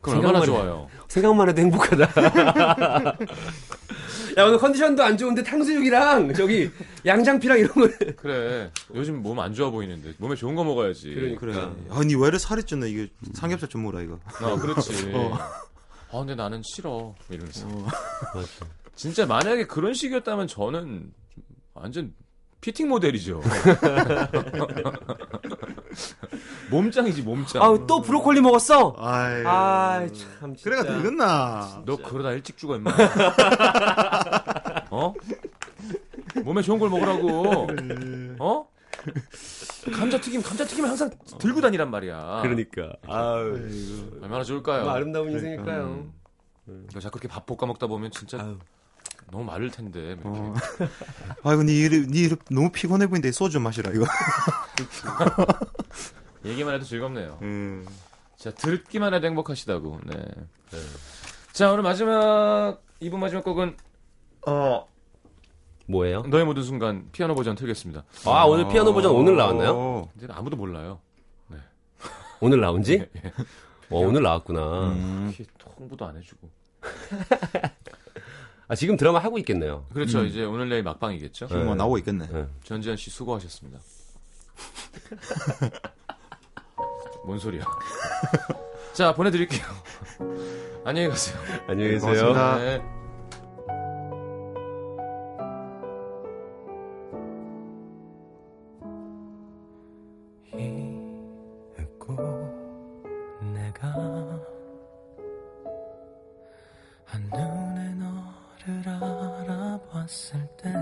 그럼 0.00 0.18
얼마나 0.18 0.44
좋아요. 0.44 0.88
생각만 1.08 1.48
해도 1.48 1.60
행복하다. 1.62 2.04
야 4.36 4.44
오늘 4.44 4.58
컨디션도 4.58 5.02
안 5.02 5.16
좋은데 5.16 5.42
탕수육이랑 5.44 6.34
저기 6.34 6.70
양장피랑 7.06 7.58
이런 7.58 7.72
거. 7.72 7.88
그래. 8.16 8.70
요즘 8.94 9.22
몸 9.22 9.38
안 9.38 9.54
좋아 9.54 9.70
보이는데 9.70 10.14
몸에 10.18 10.34
좋은 10.36 10.54
거 10.54 10.64
먹어야지. 10.64 11.14
그러니까. 11.14 11.40
그래. 11.40 11.68
아니, 11.90 12.14
왜 12.16 12.28
이래 12.28 12.38
살이 12.38 12.62
쪘나? 12.62 12.88
이게 12.90 13.08
삼겹살 13.34 13.68
좀 13.68 13.82
먹어라, 13.84 14.02
이거. 14.02 14.18
아, 14.26 14.56
그렇지. 14.56 15.12
어. 15.14 15.38
아, 16.14 16.18
근데 16.18 16.36
나는 16.36 16.62
싫어. 16.62 17.12
이러면서. 17.28 17.66
맞아. 18.34 18.66
진짜 18.94 19.26
만약에 19.26 19.66
그런 19.66 19.92
식이었다면 19.94 20.46
저는 20.46 21.12
완전 21.74 22.14
피팅 22.60 22.88
모델이죠. 22.88 23.42
몸짱이지, 26.70 27.22
몸짱. 27.22 27.60
아또 27.60 28.00
브로콜리 28.00 28.40
먹었어. 28.40 28.94
아이. 28.96 29.44
아참 29.44 30.54
그래가 30.62 30.84
되겠나? 30.84 31.82
너 31.84 31.96
그러다 31.96 32.30
일찍 32.30 32.56
죽어, 32.56 32.76
임마. 32.76 32.92
어? 34.90 35.12
몸에 36.44 36.62
좋은 36.62 36.78
걸 36.78 36.90
먹으라고. 36.90 37.66
어? 38.38 38.66
감자튀김, 39.92 40.42
감자튀김 40.42 40.84
항상 40.84 41.10
들고 41.38 41.60
다니란 41.60 41.90
말이야. 41.90 42.40
그러니까. 42.42 42.92
아유. 43.06 44.18
얼마나 44.22 44.44
좋을까요? 44.44 44.84
뭐 44.84 44.92
아름다운 44.92 45.30
인생일까요? 45.30 46.06
이거 46.90 47.00
자꾸 47.00 47.18
이렇게 47.18 47.28
밥 47.28 47.46
볶아 47.46 47.66
먹다 47.66 47.86
보면 47.86 48.10
진짜 48.10 48.38
아유. 48.40 48.58
너무 49.30 49.44
마를 49.44 49.70
텐데. 49.70 50.14
뭐 50.16 50.50
어. 50.50 50.54
아이고, 51.42 51.62
니 51.62 51.78
이래, 51.78 52.06
니 52.06 52.20
이래 52.20 52.36
너무 52.50 52.70
피곤해 52.70 53.06
보이는데 53.06 53.32
소주 53.32 53.54
좀 53.54 53.62
마시라, 53.62 53.92
이거. 53.92 54.04
얘기만 56.44 56.74
해도 56.74 56.84
즐겁네요. 56.84 57.38
음. 57.42 57.86
자, 58.36 58.50
듣기만 58.50 59.14
해도 59.14 59.26
행복하시다고. 59.26 60.00
네. 60.04 60.24
자, 61.52 61.72
오늘 61.72 61.82
마지막, 61.82 62.82
이분 63.00 63.20
마지막 63.20 63.44
곡은, 63.44 63.76
어, 64.46 64.86
뭐예요? 65.86 66.22
너의 66.22 66.44
모든 66.44 66.62
순간 66.62 67.08
피아노 67.12 67.34
버전 67.34 67.56
틀겠습니다. 67.56 68.04
아 68.26 68.44
오늘 68.44 68.68
피아노 68.68 68.94
버전 68.94 69.12
오늘 69.12 69.36
나왔나요? 69.36 69.70
어. 69.74 70.10
근데 70.18 70.32
아무도 70.32 70.56
몰라요. 70.56 71.00
오늘 72.40 72.60
나온지? 72.60 73.06
예. 73.16 73.32
어, 73.90 73.98
오늘 74.00 74.22
나왔구나. 74.22 74.88
음. 74.88 75.34
홍보도 75.78 76.04
안 76.04 76.16
해주고. 76.16 76.50
아 78.68 78.74
지금 78.74 78.96
드라마 78.96 79.18
하고 79.18 79.38
있겠네요. 79.38 79.86
그렇죠. 79.92 80.24
이제 80.24 80.44
오늘 80.44 80.68
내일 80.68 80.82
막방이겠죠. 80.82 81.46
지금 81.46 81.66
뭐 81.66 81.74
나오고 81.74 81.98
있겠네. 81.98 82.26
네. 82.26 82.46
전지현 82.64 82.96
씨 82.96 83.10
수고하셨습니다. 83.10 83.78
뭔 87.24 87.38
소리야. 87.38 87.64
자, 88.92 89.14
보내드릴게요. 89.14 89.64
안녕히 90.84 91.08
가세요. 91.08 91.38
안녕히 91.66 91.92
계세요. 91.92 92.32
고맙습니다. 92.32 92.58
네. 92.58 92.93
한눈에 107.04 107.94
너를 107.94 108.88
알아봤을 108.88 110.46
때 110.56 110.72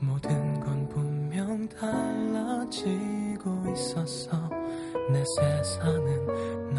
모든 0.00 0.60
건 0.60 0.88
분명 0.88 1.68
달라지고 1.68 3.68
있었어 3.72 4.48
내 5.10 5.24
세상은 5.24 6.70